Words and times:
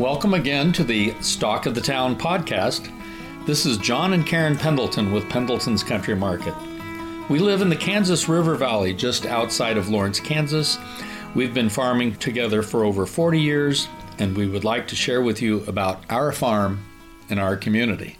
Welcome 0.00 0.32
again 0.32 0.72
to 0.72 0.82
the 0.82 1.12
Stalk 1.20 1.66
of 1.66 1.74
the 1.74 1.80
Town 1.82 2.16
podcast. 2.16 2.90
This 3.44 3.66
is 3.66 3.76
John 3.76 4.14
and 4.14 4.26
Karen 4.26 4.56
Pendleton 4.56 5.12
with 5.12 5.28
Pendleton's 5.28 5.82
Country 5.82 6.16
Market. 6.16 6.54
We 7.28 7.38
live 7.38 7.60
in 7.60 7.68
the 7.68 7.76
Kansas 7.76 8.26
River 8.26 8.54
Valley 8.54 8.94
just 8.94 9.26
outside 9.26 9.76
of 9.76 9.90
Lawrence, 9.90 10.18
Kansas. 10.18 10.78
We've 11.34 11.52
been 11.52 11.68
farming 11.68 12.16
together 12.16 12.62
for 12.62 12.82
over 12.82 13.04
40 13.04 13.38
years, 13.40 13.88
and 14.18 14.34
we 14.34 14.46
would 14.46 14.64
like 14.64 14.88
to 14.88 14.96
share 14.96 15.20
with 15.20 15.42
you 15.42 15.64
about 15.64 16.02
our 16.08 16.32
farm 16.32 16.82
and 17.28 17.38
our 17.38 17.58
community. 17.58 18.16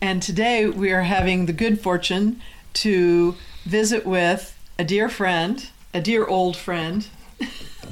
And 0.00 0.22
today 0.22 0.68
we 0.68 0.90
are 0.90 1.02
having 1.02 1.44
the 1.44 1.52
good 1.52 1.82
fortune 1.82 2.40
to 2.74 3.36
visit 3.66 4.06
with 4.06 4.58
a 4.78 4.84
dear 4.84 5.10
friend, 5.10 5.68
a 5.92 6.00
dear 6.00 6.24
old 6.26 6.56
friend. 6.56 7.06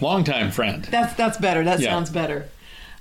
Longtime 0.00 0.50
friend. 0.50 0.84
That's 0.90 1.12
that's 1.12 1.36
better. 1.36 1.62
That 1.62 1.80
Yeah. 1.80 1.90
sounds 1.90 2.08
better. 2.08 2.46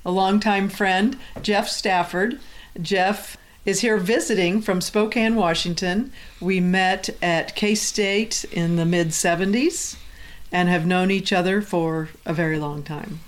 A 0.08 0.10
longtime 0.10 0.70
friend, 0.70 1.18
Jeff 1.42 1.68
Stafford. 1.68 2.40
Jeff 2.80 3.36
is 3.66 3.82
here 3.82 3.98
visiting 3.98 4.62
from 4.62 4.80
Spokane, 4.80 5.34
Washington. 5.34 6.12
We 6.40 6.60
met 6.60 7.10
at 7.20 7.54
K 7.54 7.74
State 7.74 8.46
in 8.50 8.76
the 8.76 8.86
mid 8.86 9.08
70s 9.08 9.96
and 10.50 10.70
have 10.70 10.86
known 10.86 11.10
each 11.10 11.30
other 11.30 11.60
for 11.60 12.08
a 12.24 12.32
very 12.32 12.58
long 12.58 12.82
time. 12.82 13.20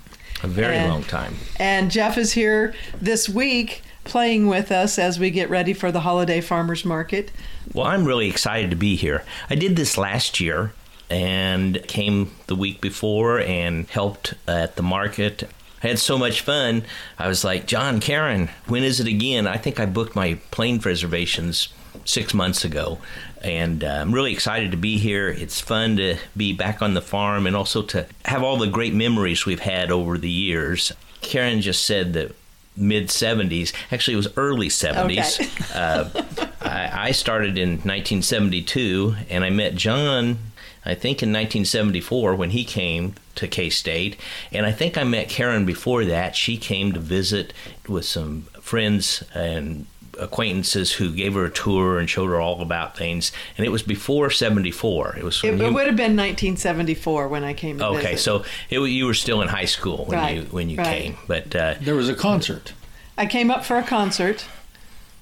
A 0.43 0.47
very 0.49 0.79
And- 0.79 0.91
long 0.91 1.05
time. 1.05 1.35
And 1.57 1.91
Jeff 1.91 2.17
is 2.17 2.33
here 2.33 2.73
this 2.99 3.29
week 3.29 3.83
playing 4.05 4.47
with 4.47 4.73
us 4.73 4.99
as 4.99 5.19
we 5.19 5.31
get 5.31 5.51
ready 5.51 5.75
for 5.75 5.93
the 5.93 6.01
holiday 6.01 6.41
farmers 6.41 6.87
market. 6.87 7.31
Well, 7.75 7.85
I'm 7.89 8.07
really 8.07 8.31
excited 8.31 8.71
to 8.71 8.77
be 8.77 8.97
here. 8.97 9.23
I 9.51 9.55
did 9.55 9.77
this 9.77 9.99
last 9.99 10.41
year 10.41 10.73
and 11.11 11.87
came 11.89 12.31
the 12.47 12.55
week 12.55 12.81
before 12.81 13.39
and 13.39 13.87
helped 13.91 14.33
at 14.49 14.77
the 14.77 14.83
market. 14.83 15.47
I 15.83 15.89
had 15.89 15.99
so 15.99 16.19
much 16.19 16.43
fun. 16.43 16.85
I 17.19 17.29
was 17.29 17.45
like, 17.45 17.67
John, 17.67 18.01
Karen, 18.01 18.51
when 18.67 18.85
is 18.85 19.01
it 19.01 19.07
again? 19.07 19.47
I 19.47 19.57
think 19.57 19.81
I 19.81 19.87
booked 19.87 20.15
my 20.15 20.35
plane 20.51 20.79
reservations 20.79 21.69
six 22.05 22.35
months 22.35 22.65
ago. 22.65 22.99
And 23.43 23.83
uh, 23.83 23.89
I'm 23.89 24.13
really 24.13 24.33
excited 24.33 24.71
to 24.73 24.77
be 24.77 24.99
here. 24.99 25.29
It's 25.29 25.61
fun 25.61 25.97
to 25.97 26.17
be 26.37 26.53
back 26.53 26.83
on 26.83 26.95
the 26.95 27.01
farm 27.01 27.47
and 27.47 27.57
also 27.57 27.83
to 27.83 28.07
have 28.27 28.43
all 28.43 28.59
the 28.59 28.67
great 28.67 28.93
memories 28.95 29.47
we've 29.47 29.61
had 29.61 29.91
over 29.91 30.19
the 30.19 30.31
years. 30.31 30.93
Karen 31.23 31.61
just 31.63 31.85
said 31.85 32.13
that 32.13 32.35
mid 32.77 33.09
70s. 33.09 33.73
Actually, 33.91 34.15
it 34.15 34.19
was 34.19 34.37
early 34.37 34.69
70s. 34.69 35.41
Okay. 35.41 35.79
uh, 35.79 36.47
I, 36.61 37.09
I 37.09 37.11
started 37.13 37.57
in 37.57 37.71
1972, 37.71 39.15
and 39.31 39.45
I 39.45 39.51
met 39.51 39.75
John, 39.75 40.39
I 40.85 40.95
think, 40.95 41.23
in 41.23 41.29
1974 41.31 42.35
when 42.35 42.51
he 42.51 42.65
came 42.65 43.15
to 43.35 43.47
K 43.47 43.69
State. 43.71 44.17
And 44.53 44.65
I 44.67 44.73
think 44.73 44.97
I 44.97 45.05
met 45.05 45.29
Karen 45.29 45.65
before 45.67 46.05
that. 46.07 46.35
She 46.37 46.57
came 46.57 46.93
to 46.93 47.01
visit 47.01 47.53
with 47.89 48.05
some 48.05 48.43
friends 48.61 49.23
and 49.35 49.87
acquaintances 50.19 50.93
who 50.93 51.13
gave 51.13 51.35
her 51.35 51.45
a 51.45 51.51
tour 51.51 51.99
and 51.99 52.09
showed 52.11 52.27
her 52.29 52.41
all 52.41 52.61
about 52.61 52.97
things. 52.97 53.31
And 53.57 53.67
it 53.67 53.71
was 53.71 53.83
before 53.83 54.29
74. 54.31 55.17
It 55.17 55.23
was 55.25 55.43
It, 55.45 55.53
when 55.53 55.61
it 55.61 55.73
would 55.73 55.87
have 55.87 55.97
been 55.97 56.17
1974 56.17 57.29
when 57.29 57.45
I 57.45 57.55
came 57.55 57.79
to 57.79 57.87
Okay, 57.87 58.13
visit. 58.13 58.19
so 58.19 58.45
it, 58.69 58.81
you 58.81 59.07
were 59.07 59.15
still 59.15 59.41
in 59.43 59.49
high 59.49 59.65
school 59.67 60.05
when 60.07 60.19
Right, 60.19 60.37
you 60.37 60.43
when 60.51 60.69
you 60.69 60.77
right. 60.79 60.87
came, 61.03 61.17
but 61.27 61.55
uh, 61.55 61.75
There 61.81 61.95
was 61.95 62.09
a 62.09 62.15
concert. 62.15 62.73
I 63.17 63.27
came 63.27 63.51
up 63.51 63.65
for 63.65 63.77
a 63.79 63.83
concert. 63.83 64.47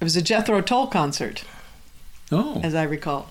It 0.00 0.04
was 0.04 0.16
a 0.16 0.22
Jethro 0.22 0.60
Tull 0.62 0.86
concert, 0.86 1.44
Oh. 2.32 2.60
as 2.62 2.74
I 2.74 2.84
recall. 2.84 3.28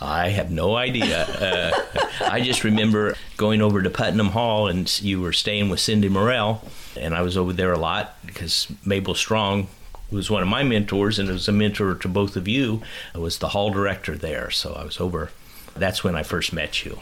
I 0.00 0.28
have 0.28 0.50
no 0.50 0.76
idea. 0.76 1.24
Uh, 1.24 2.00
I 2.20 2.40
just 2.40 2.64
remember 2.64 3.16
going 3.36 3.62
over 3.62 3.80
to 3.82 3.90
Putnam 3.90 4.28
Hall 4.28 4.68
and 4.68 5.00
you 5.02 5.20
were 5.20 5.32
staying 5.32 5.68
with 5.70 5.80
Cindy 5.80 6.08
Morell, 6.08 6.62
and 6.96 7.14
I 7.14 7.22
was 7.22 7.36
over 7.36 7.52
there 7.52 7.72
a 7.72 7.78
lot 7.78 8.16
because 8.26 8.68
Mabel 8.84 9.14
Strong 9.14 9.68
was 10.10 10.30
one 10.30 10.42
of 10.42 10.48
my 10.48 10.62
mentors 10.62 11.18
and 11.18 11.28
was 11.28 11.48
a 11.48 11.52
mentor 11.52 11.94
to 11.96 12.08
both 12.08 12.36
of 12.36 12.46
you. 12.46 12.82
I 13.14 13.18
was 13.18 13.38
the 13.38 13.48
hall 13.48 13.70
director 13.70 14.16
there, 14.16 14.50
so 14.50 14.74
I 14.74 14.84
was 14.84 15.00
over. 15.00 15.30
That's 15.74 16.04
when 16.04 16.14
I 16.14 16.22
first 16.22 16.52
met 16.52 16.84
you. 16.84 16.98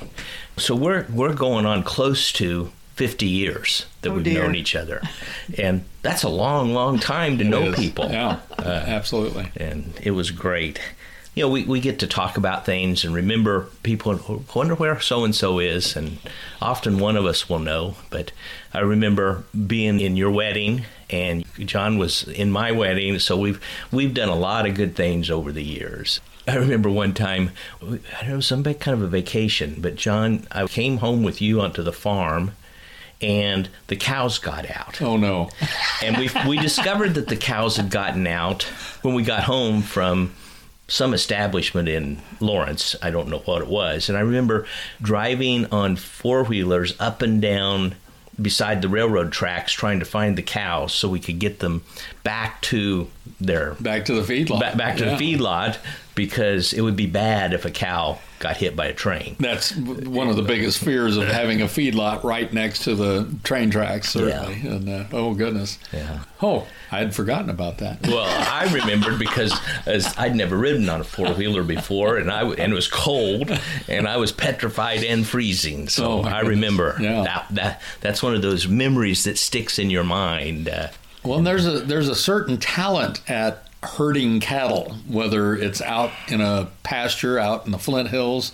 So 0.56 0.74
we're 0.74 1.06
we're 1.12 1.34
going 1.34 1.66
on 1.66 1.82
close 1.82 2.32
to 2.34 2.70
50 2.94 3.26
years 3.26 3.86
that 4.02 4.10
Oh, 4.10 4.14
we've 4.14 4.24
dear. 4.24 4.42
known 4.44 4.54
each 4.54 4.74
other, 4.76 5.02
and 5.58 5.84
that's 6.02 6.22
a 6.22 6.28
long, 6.28 6.72
long 6.74 6.98
time 6.98 7.38
to 7.38 7.44
know 7.44 7.62
It 7.62 7.68
is. 7.70 7.76
people 7.76 8.08
Yeah, 8.10 8.38
uh, 8.58 8.62
absolutely. 8.86 9.50
and 9.56 9.92
it 10.02 10.12
was 10.12 10.30
great. 10.30 10.80
You 11.34 11.42
know, 11.42 11.48
we, 11.48 11.64
we 11.64 11.80
get 11.80 11.98
to 11.98 12.06
talk 12.06 12.36
about 12.36 12.64
things 12.64 13.04
and 13.04 13.12
remember 13.12 13.66
people 13.82 14.16
who 14.16 14.44
wonder 14.54 14.76
where 14.76 15.00
so 15.00 15.24
and 15.24 15.34
so 15.34 15.58
is, 15.58 15.96
and 15.96 16.18
often 16.62 16.98
one 17.00 17.16
of 17.16 17.26
us 17.26 17.48
will 17.48 17.58
know. 17.58 17.96
But 18.10 18.30
I 18.72 18.80
remember 18.80 19.42
being 19.66 19.98
in 20.00 20.14
your 20.16 20.30
wedding, 20.30 20.84
and 21.10 21.44
John 21.58 21.98
was 21.98 22.22
in 22.28 22.52
my 22.52 22.70
wedding, 22.70 23.18
so 23.18 23.36
we've 23.36 23.60
we've 23.90 24.14
done 24.14 24.28
a 24.28 24.36
lot 24.36 24.64
of 24.66 24.76
good 24.76 24.94
things 24.94 25.28
over 25.28 25.50
the 25.50 25.64
years. 25.64 26.20
I 26.46 26.54
remember 26.56 26.88
one 26.90 27.14
time, 27.14 27.50
I 27.82 27.86
don't 28.20 28.28
know, 28.28 28.40
some 28.40 28.62
kind 28.62 28.96
of 28.96 29.02
a 29.02 29.08
vacation, 29.08 29.76
but 29.80 29.96
John, 29.96 30.46
I 30.52 30.66
came 30.66 30.98
home 30.98 31.22
with 31.24 31.40
you 31.42 31.60
onto 31.60 31.82
the 31.82 31.92
farm, 31.92 32.52
and 33.20 33.68
the 33.88 33.96
cows 33.96 34.38
got 34.38 34.70
out 34.70 35.00
Oh, 35.02 35.16
no. 35.16 35.48
and 36.00 36.16
we 36.16 36.30
we 36.46 36.58
discovered 36.58 37.14
that 37.14 37.26
the 37.26 37.36
cows 37.36 37.76
had 37.76 37.90
gotten 37.90 38.26
out 38.28 38.62
when 39.02 39.14
we 39.14 39.24
got 39.24 39.42
home 39.44 39.82
from 39.82 40.32
some 40.88 41.14
establishment 41.14 41.88
in 41.88 42.20
Lawrence. 42.40 42.94
I 43.02 43.10
don't 43.10 43.28
know 43.28 43.38
what 43.38 43.62
it 43.62 43.68
was, 43.68 44.08
and 44.08 44.18
I 44.18 44.20
remember 44.20 44.66
driving 45.00 45.66
on 45.66 45.96
four 45.96 46.44
wheelers 46.44 46.94
up 47.00 47.22
and 47.22 47.40
down 47.40 47.94
beside 48.40 48.82
the 48.82 48.88
railroad 48.88 49.32
tracks 49.32 49.72
trying 49.72 50.00
to 50.00 50.04
find 50.04 50.36
the 50.36 50.42
cows 50.42 50.92
so 50.92 51.08
we 51.08 51.20
could 51.20 51.38
get 51.38 51.60
them 51.60 51.84
back 52.24 52.60
to 52.62 53.08
their 53.40 53.74
Back 53.80 54.04
to 54.06 54.14
the 54.14 54.22
feedlot. 54.22 54.60
back, 54.60 54.76
back 54.76 54.96
to 54.98 55.04
Yeah. 55.06 55.16
the 55.16 55.36
feedlot 55.36 55.76
because 56.14 56.72
it 56.72 56.80
would 56.82 56.94
be 56.96 57.06
bad 57.06 57.52
if 57.52 57.64
a 57.64 57.70
cow 57.70 58.18
got 58.38 58.56
hit 58.58 58.76
by 58.76 58.86
a 58.86 58.92
train. 58.92 59.34
That's 59.40 59.74
one 59.74 60.28
of 60.28 60.36
the 60.36 60.42
biggest 60.42 60.78
fears 60.78 61.16
of 61.16 61.26
having 61.26 61.60
a 61.62 61.64
feedlot 61.64 62.22
right 62.22 62.52
next 62.52 62.84
to 62.84 62.94
the 62.94 63.26
train 63.42 63.70
tracks, 63.70 64.10
certainly. 64.10 64.60
And 64.68 64.88
uh, 64.88 65.04
oh 65.12 65.34
goodness. 65.34 65.78
Yeah. 65.92 66.20
Oh, 66.42 66.66
I 66.92 66.98
had 66.98 67.14
forgotten 67.14 67.50
about 67.50 67.78
that. 67.78 67.98
Well, 68.06 68.24
I 68.28 68.70
remembered 68.72 69.18
because 69.18 69.52
as 69.86 70.14
I'd 70.18 70.36
never 70.36 70.56
ridden 70.56 70.88
on 70.88 71.00
a 71.00 71.04
four 71.04 71.32
wheeler 71.32 71.64
before, 71.64 72.18
and 72.18 72.30
I 72.30 72.42
and 72.42 72.72
it 72.72 72.76
was 72.76 72.86
cold, 72.88 73.50
and 73.88 74.06
I 74.06 74.18
was 74.18 74.30
petrified 74.30 75.02
and 75.02 75.26
freezing. 75.26 75.88
So 75.88 76.04
Oh, 76.06 76.18
I 76.22 76.42
goodness. 76.42 76.48
remember 76.48 76.96
Yeah. 77.00 77.22
that, 77.24 77.46
that 77.52 77.82
that's 78.02 78.22
one 78.22 78.34
of 78.36 78.42
those 78.42 78.68
memories 78.68 79.24
that 79.24 79.38
sticks 79.38 79.78
in 79.80 79.90
your 79.90 80.04
mind. 80.04 80.68
Uh, 80.68 80.88
Well, 81.24 81.40
there's 81.40 81.66
a 81.66 81.80
there's 81.80 82.08
a 82.08 82.14
certain 82.14 82.58
talent 82.58 83.28
at 83.30 83.66
herding 83.82 84.40
cattle, 84.40 84.94
whether 85.06 85.54
it's 85.54 85.80
out 85.80 86.10
in 86.28 86.40
a 86.40 86.68
pasture 86.82 87.38
out 87.38 87.66
in 87.66 87.72
the 87.72 87.78
Flint 87.78 88.08
Hills 88.08 88.52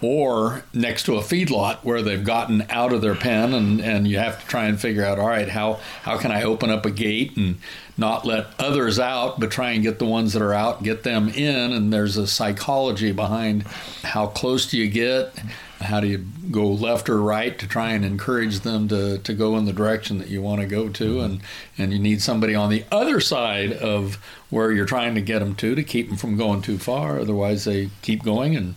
or 0.00 0.64
next 0.74 1.04
to 1.04 1.16
a 1.16 1.20
feedlot 1.20 1.78
where 1.84 2.02
they've 2.02 2.24
gotten 2.24 2.66
out 2.68 2.92
of 2.92 3.00
their 3.00 3.14
pen 3.14 3.54
and, 3.54 3.80
and 3.80 4.08
you 4.08 4.18
have 4.18 4.40
to 4.40 4.46
try 4.46 4.64
and 4.66 4.80
figure 4.80 5.04
out, 5.04 5.18
all 5.18 5.28
right, 5.28 5.48
how, 5.48 5.74
how 6.02 6.18
can 6.18 6.32
I 6.32 6.42
open 6.42 6.70
up 6.70 6.84
a 6.84 6.90
gate 6.90 7.36
and 7.36 7.58
not 7.96 8.26
let 8.26 8.48
others 8.58 8.98
out, 8.98 9.38
but 9.38 9.52
try 9.52 9.70
and 9.70 9.82
get 9.82 10.00
the 10.00 10.04
ones 10.04 10.32
that 10.32 10.42
are 10.42 10.52
out, 10.52 10.82
get 10.82 11.04
them 11.04 11.28
in. 11.28 11.72
And 11.72 11.92
there's 11.92 12.16
a 12.16 12.26
psychology 12.26 13.12
behind 13.12 13.62
how 14.02 14.26
close 14.26 14.68
do 14.68 14.76
you 14.76 14.88
get? 14.88 15.38
How 15.82 16.00
do 16.00 16.06
you 16.06 16.24
go 16.50 16.66
left 16.68 17.08
or 17.08 17.20
right 17.20 17.58
to 17.58 17.66
try 17.66 17.92
and 17.92 18.04
encourage 18.04 18.60
them 18.60 18.88
to, 18.88 19.18
to 19.18 19.34
go 19.34 19.56
in 19.56 19.64
the 19.64 19.72
direction 19.72 20.18
that 20.18 20.28
you 20.28 20.42
want 20.42 20.60
to 20.60 20.66
go 20.66 20.88
to? 20.88 21.16
Mm-hmm. 21.16 21.24
And, 21.24 21.40
and 21.78 21.92
you 21.92 21.98
need 21.98 22.22
somebody 22.22 22.54
on 22.54 22.70
the 22.70 22.84
other 22.90 23.20
side 23.20 23.72
of 23.72 24.16
where 24.50 24.72
you're 24.72 24.86
trying 24.86 25.14
to 25.14 25.20
get 25.20 25.38
them 25.40 25.54
to 25.56 25.74
to 25.74 25.82
keep 25.82 26.08
them 26.08 26.16
from 26.16 26.36
going 26.36 26.62
too 26.62 26.78
far. 26.78 27.18
Otherwise, 27.18 27.64
they 27.64 27.90
keep 28.02 28.22
going 28.22 28.56
and 28.56 28.74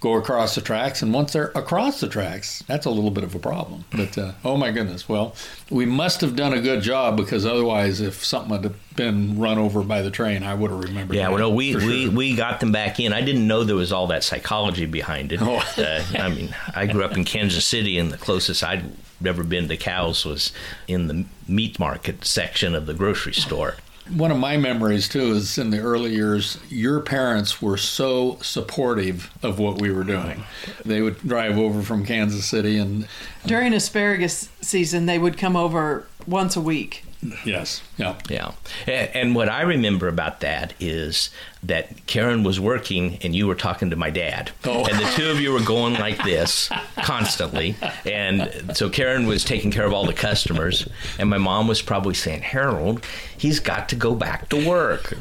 go 0.00 0.14
across 0.14 0.54
the 0.54 0.60
tracks. 0.60 1.02
And 1.02 1.12
once 1.12 1.32
they're 1.32 1.50
across 1.54 2.00
the 2.00 2.08
tracks, 2.08 2.62
that's 2.66 2.86
a 2.86 2.90
little 2.90 3.10
bit 3.10 3.24
of 3.24 3.34
a 3.34 3.38
problem. 3.38 3.84
But 3.90 4.16
uh, 4.16 4.32
oh 4.44 4.56
my 4.56 4.70
goodness, 4.70 5.08
well, 5.08 5.34
we 5.70 5.86
must 5.86 6.20
have 6.20 6.36
done 6.36 6.52
a 6.52 6.60
good 6.60 6.82
job 6.82 7.16
because 7.16 7.44
otherwise, 7.44 8.00
if 8.00 8.24
something 8.24 8.62
had 8.62 8.74
been 8.94 9.38
run 9.38 9.58
over 9.58 9.82
by 9.82 10.02
the 10.02 10.10
train, 10.10 10.42
I 10.42 10.54
would 10.54 10.70
have 10.70 10.80
remembered. 10.80 11.16
yeah, 11.16 11.28
well, 11.28 11.38
no, 11.38 11.50
we, 11.50 11.72
for 11.72 11.78
we 11.80 12.08
we 12.08 12.36
got 12.36 12.60
them 12.60 12.72
back 12.72 13.00
in. 13.00 13.12
I 13.12 13.22
didn't 13.22 13.46
know 13.46 13.64
there 13.64 13.76
was 13.76 13.92
all 13.92 14.06
that 14.08 14.24
psychology 14.24 14.86
behind 14.86 15.32
it. 15.32 15.40
Oh. 15.42 15.56
uh, 15.76 16.02
I 16.14 16.28
mean, 16.28 16.54
I 16.74 16.86
grew 16.86 17.04
up 17.04 17.16
in 17.16 17.24
Kansas 17.24 17.64
City, 17.64 17.98
and 17.98 18.10
the 18.12 18.18
closest 18.18 18.62
I'd 18.62 18.92
ever 19.24 19.42
been 19.42 19.68
to 19.68 19.76
cows 19.76 20.24
was 20.24 20.52
in 20.86 21.08
the 21.08 21.24
meat 21.48 21.78
market 21.78 22.24
section 22.24 22.74
of 22.74 22.86
the 22.86 22.94
grocery 22.94 23.32
store. 23.32 23.74
One 24.14 24.30
of 24.30 24.38
my 24.38 24.56
memories 24.56 25.08
too 25.08 25.32
is 25.32 25.58
in 25.58 25.70
the 25.70 25.80
early 25.80 26.14
years, 26.14 26.58
your 26.68 27.00
parents 27.00 27.60
were 27.60 27.76
so 27.76 28.38
supportive 28.42 29.30
of 29.42 29.58
what 29.58 29.80
we 29.80 29.90
were 29.90 30.04
doing. 30.04 30.44
They 30.84 31.02
would 31.02 31.18
drive 31.20 31.58
over 31.58 31.82
from 31.82 32.04
Kansas 32.04 32.46
City 32.46 32.78
and 32.78 33.06
During 33.46 33.74
asparagus 33.74 34.48
season, 34.60 35.06
they 35.06 35.18
would 35.18 35.36
come 35.36 35.56
over 35.56 36.06
once 36.26 36.56
a 36.56 36.60
week 36.60 37.04
Yes. 37.44 37.82
Yeah. 37.96 38.14
Yeah. 38.28 38.52
And 38.86 39.34
what 39.34 39.48
I 39.48 39.62
remember 39.62 40.06
about 40.08 40.40
that 40.40 40.74
is 40.78 41.30
that 41.64 42.06
Karen 42.06 42.44
was 42.44 42.60
working 42.60 43.18
and 43.22 43.34
you 43.34 43.48
were 43.48 43.56
talking 43.56 43.90
to 43.90 43.96
my 43.96 44.10
dad. 44.10 44.52
Oh. 44.64 44.84
And 44.86 44.98
the 44.98 45.12
two 45.16 45.28
of 45.28 45.40
you 45.40 45.52
were 45.52 45.60
going 45.60 45.94
like 45.94 46.22
this 46.22 46.70
constantly. 47.02 47.74
And 48.06 48.76
so 48.76 48.88
Karen 48.88 49.26
was 49.26 49.44
taking 49.44 49.70
care 49.72 49.84
of 49.84 49.92
all 49.92 50.06
the 50.06 50.12
customers. 50.12 50.88
And 51.18 51.28
my 51.28 51.38
mom 51.38 51.66
was 51.66 51.82
probably 51.82 52.14
saying, 52.14 52.42
Harold, 52.42 53.04
he's 53.36 53.58
got 53.58 53.88
to 53.88 53.96
go 53.96 54.14
back 54.14 54.48
to 54.50 54.68
work. 54.68 55.12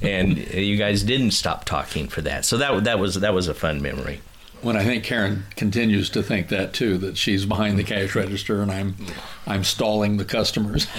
And 0.00 0.38
you 0.38 0.76
guys 0.78 1.02
didn't 1.02 1.32
stop 1.32 1.64
talking 1.64 2.08
for 2.08 2.22
that. 2.22 2.46
So 2.46 2.56
that, 2.56 2.84
that, 2.84 2.98
was, 2.98 3.16
that 3.16 3.34
was 3.34 3.48
a 3.48 3.54
fun 3.54 3.82
memory. 3.82 4.20
When 4.64 4.76
I 4.76 4.84
think 4.84 5.04
Karen 5.04 5.44
continues 5.56 6.10
to 6.10 6.22
think 6.22 6.48
that 6.48 6.72
too, 6.72 6.98
that 6.98 7.16
she's 7.16 7.44
behind 7.44 7.78
the 7.78 7.84
cash 7.84 8.14
register 8.14 8.62
and 8.62 8.70
I'm, 8.72 8.96
I'm 9.46 9.62
stalling 9.62 10.16
the 10.16 10.24
customers. 10.24 10.86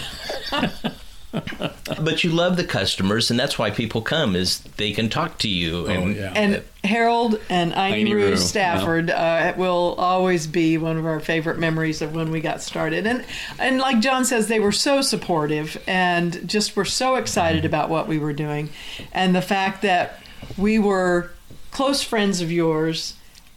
But 2.01 2.23
you 2.23 2.31
love 2.31 2.55
the 2.55 2.63
customers, 2.63 3.29
and 3.29 3.39
that's 3.39 3.59
why 3.59 3.69
people 3.69 4.01
come 4.01 4.35
is 4.35 4.59
they 4.77 4.93
can 4.93 5.09
talk 5.09 5.37
to 5.39 5.49
you. 5.49 5.85
And 5.87 6.03
Oh, 6.03 6.07
yeah. 6.07 6.31
And 6.33 6.63
Harold 6.83 7.39
and 7.49 7.73
Iny 7.73 8.03
Iny 8.05 8.13
Rue 8.13 8.25
Rue, 8.29 8.37
Stafford 8.37 9.09
uh, 9.09 9.53
will 9.57 9.95
always 9.97 10.47
be 10.47 10.77
one 10.77 10.97
of 10.97 11.05
our 11.05 11.19
favorite 11.19 11.59
memories 11.59 12.01
of 12.01 12.15
when 12.15 12.31
we 12.31 12.39
got 12.39 12.61
started. 12.61 13.05
And 13.05 13.25
and 13.59 13.79
like 13.79 13.99
John 13.99 14.23
says, 14.23 14.47
they 14.47 14.59
were 14.59 14.71
so 14.71 15.01
supportive 15.01 15.81
and 15.87 16.47
just 16.47 16.75
were 16.75 16.85
so 16.85 17.15
excited 17.15 17.65
about 17.65 17.89
what 17.89 18.07
we 18.07 18.17
were 18.17 18.33
doing, 18.33 18.69
and 19.11 19.35
the 19.35 19.41
fact 19.41 19.81
that 19.81 20.21
we 20.57 20.79
were 20.79 21.31
close 21.71 22.01
friends 22.01 22.39
of 22.41 22.51
yours. 22.51 23.15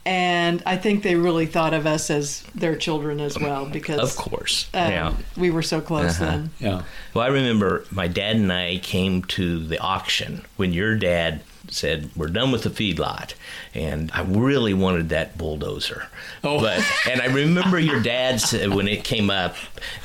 And 0.09 0.63
I 0.65 0.75
think 0.75 1.03
they 1.03 1.13
really 1.13 1.45
thought 1.45 1.75
of 1.75 1.85
us 1.85 2.09
as 2.09 2.41
their 2.55 2.75
children 2.75 3.19
as 3.19 3.37
well 3.37 3.67
because 3.67 3.99
of 3.99 4.15
course. 4.17 4.67
um, 4.73 4.91
yeah. 4.91 5.13
we 5.37 5.51
were 5.51 5.61
so 5.61 5.81
close 5.81 6.19
Uh-huh. 6.19 6.25
then. 6.31 6.49
Yeah. 6.59 6.81
Well, 7.13 7.23
I 7.23 7.27
remember 7.27 7.85
my 7.91 8.07
dad 8.07 8.35
and 8.35 8.51
I 8.51 8.79
came 8.81 9.21
to 9.25 9.59
the 9.63 9.77
auction 9.77 10.41
when 10.57 10.73
your 10.73 10.95
dad 10.95 11.41
said, 11.69 12.09
We're 12.15 12.29
done 12.29 12.51
with 12.51 12.63
the 12.63 12.71
feedlot. 12.71 13.35
And 13.75 14.09
I 14.11 14.23
really 14.23 14.73
wanted 14.73 15.09
that 15.09 15.37
bulldozer. 15.37 16.07
Oh. 16.43 16.59
But, 16.59 16.83
and 17.07 17.21
I 17.21 17.27
remember 17.27 17.77
your 17.79 18.01
dad 18.01 18.41
said, 18.41 18.73
when 18.73 18.87
it 18.87 19.03
came 19.03 19.29
up, 19.29 19.55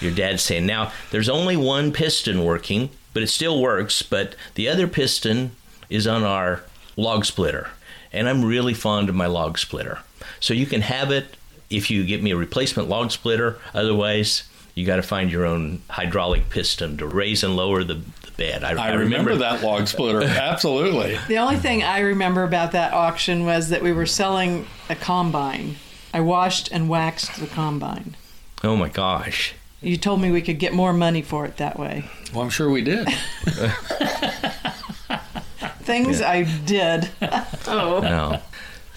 your 0.00 0.12
dad 0.12 0.38
saying, 0.38 0.66
Now, 0.66 0.92
there's 1.12 1.30
only 1.30 1.56
one 1.56 1.92
piston 1.92 2.44
working, 2.44 2.90
but 3.14 3.22
it 3.22 3.28
still 3.28 3.58
works, 3.62 4.02
but 4.02 4.36
the 4.54 4.68
other 4.68 4.86
piston 4.86 5.52
is 5.88 6.06
on 6.06 6.22
our 6.24 6.62
log 6.98 7.24
splitter. 7.24 7.70
And 8.14 8.28
I'm 8.28 8.44
really 8.44 8.74
fond 8.74 9.08
of 9.08 9.14
my 9.14 9.26
log 9.26 9.58
splitter. 9.58 9.98
So 10.40 10.54
you 10.54 10.66
can 10.66 10.82
have 10.82 11.10
it 11.10 11.36
if 11.68 11.90
you 11.90 12.04
get 12.04 12.22
me 12.22 12.30
a 12.30 12.36
replacement 12.36 12.88
log 12.88 13.10
splitter. 13.10 13.58
Otherwise, 13.74 14.44
you 14.74 14.86
got 14.86 14.96
to 14.96 15.02
find 15.02 15.30
your 15.30 15.44
own 15.44 15.82
hydraulic 15.90 16.48
piston 16.48 16.96
to 16.98 17.06
raise 17.06 17.42
and 17.42 17.56
lower 17.56 17.84
the, 17.84 17.94
the 17.94 18.30
bed. 18.36 18.64
I, 18.64 18.92
remember, 18.94 19.36
that 19.36 19.62
log 19.62 19.88
splitter. 19.88 20.22
Absolutely. 20.22 21.18
The 21.28 21.38
only 21.38 21.56
thing 21.56 21.82
I 21.82 22.00
remember 22.00 22.44
about 22.44 22.72
that 22.72 22.92
auction 22.92 23.44
was 23.44 23.68
that 23.70 23.82
we 23.82 23.92
were 23.92 24.06
selling 24.06 24.66
a 24.88 24.94
combine. 24.94 25.76
I 26.12 26.20
washed 26.20 26.70
and 26.70 26.88
waxed 26.88 27.40
the 27.40 27.48
combine. 27.48 28.16
Oh 28.62 28.76
my 28.76 28.88
gosh. 28.88 29.54
You 29.80 29.96
told 29.96 30.20
me 30.20 30.30
we 30.30 30.40
could 30.40 30.58
get 30.58 30.72
more 30.72 30.92
money 30.92 31.20
for 31.20 31.44
it 31.44 31.58
that 31.58 31.78
way. 31.78 32.04
Well, 32.32 32.42
I'm 32.42 32.50
sure 32.50 32.70
we 32.70 32.82
did. 32.82 33.08
Things 35.84 36.20
I 36.20 36.42
did. 36.64 37.10
oh. 37.66 38.00
No. 38.00 38.40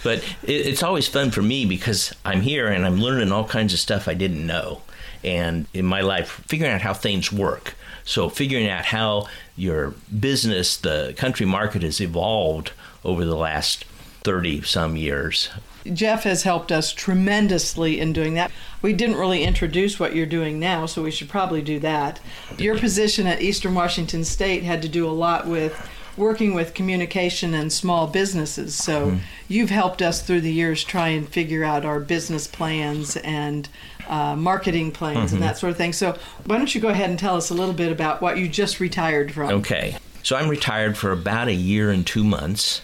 But 0.04 0.19
it, 0.44 0.68
it's 0.68 0.84
always 0.84 1.07
fun 1.07 1.31
for 1.31 1.42
me 1.42 1.66
because 1.66 2.13
I'm 2.24 2.42
here 2.42 2.68
and 2.68 2.86
I'm 2.86 3.01
learning 3.01 3.31
all 3.31 3.45
kinds 3.45 3.74
of 3.74 3.80
stuff 3.80 4.07
I 4.07 4.13
didn't 4.13 4.45
know. 4.45 4.81
And 5.24 5.66
in 5.74 5.86
my 5.86 6.01
life, 6.01 6.44
figuring 6.48 6.72
out 6.72 6.81
how 6.81 6.94
things 6.94 7.31
work. 7.31 7.75
So, 8.06 8.30
figuring 8.30 8.69
out 8.69 8.86
how 8.86 9.28
your 9.57 9.94
business, 10.18 10.78
the 10.78 11.13
country 11.18 11.45
market, 11.45 11.81
has 11.84 12.00
evolved 12.00 12.72
over 13.04 13.25
the 13.25 13.36
last 13.36 13.83
30 14.24 14.62
some 14.62 14.95
years. 14.95 15.50
Jeff 15.94 16.24
has 16.24 16.44
helped 16.44 16.72
us 16.72 16.94
tremendously 16.94 18.00
in 18.00 18.13
doing 18.13 18.33
that. 18.36 18.51
We 18.81 18.94
didn't 18.94 19.16
really 19.18 19.44
introduce 19.44 20.00
what 20.00 20.16
you're 20.16 20.25
doing 20.25 20.60
now, 20.60 20.86
so 20.86 21.04
we 21.04 21.12
should 21.12 21.30
probably 21.30 21.62
do 21.62 21.80
that. 21.80 22.19
Your 22.57 22.78
position 22.78 23.28
at 23.28 23.42
Eastern 23.42 23.74
Washington 23.74 24.24
State 24.24 24.63
had 24.63 24.81
to 24.81 24.90
do 24.90 25.07
a 25.07 25.12
lot 25.12 25.48
with 25.48 25.74
working 26.18 26.54
with 26.54 26.74
communication 26.74 27.54
and 27.54 27.72
small 27.72 28.08
businesses. 28.08 28.75
So 28.75 29.18
you've 29.48 29.69
helped 29.69 30.02
us 30.02 30.22
through 30.22 30.42
the 30.42 30.52
years 30.52 30.84
try 30.84 31.10
and 31.10 31.28
figure 31.28 31.64
out 31.64 31.86
our 31.86 32.00
business 32.00 32.48
plans 32.48 33.16
and 33.18 33.69
uh, 34.08 34.36
marketing 34.36 34.92
plans 34.92 35.34
and 35.34 35.42
that 35.42 35.58
sort 35.58 35.72
of 35.72 35.78
thing. 35.78 35.94
So 35.94 36.18
why 36.46 36.58
don't 36.58 36.74
you 36.74 36.81
go 36.81 36.90
ahead 36.90 37.10
and 37.10 37.19
tell 37.19 37.36
us 37.36 37.50
a 37.50 37.54
little 37.54 37.74
bit 37.74 37.92
about 37.92 38.22
what 38.22 38.38
you 38.38 38.48
just 38.48 38.80
retired 38.80 39.31
from? 39.31 39.50
Okay. 39.50 39.98
So 40.24 40.36
I'm 40.36 40.50
retired 40.50 40.98
for 40.98 41.12
about 41.12 41.48
a 41.48 41.54
year 41.54 41.92
and 41.92 42.06
two 42.06 42.24
months. 42.24 42.81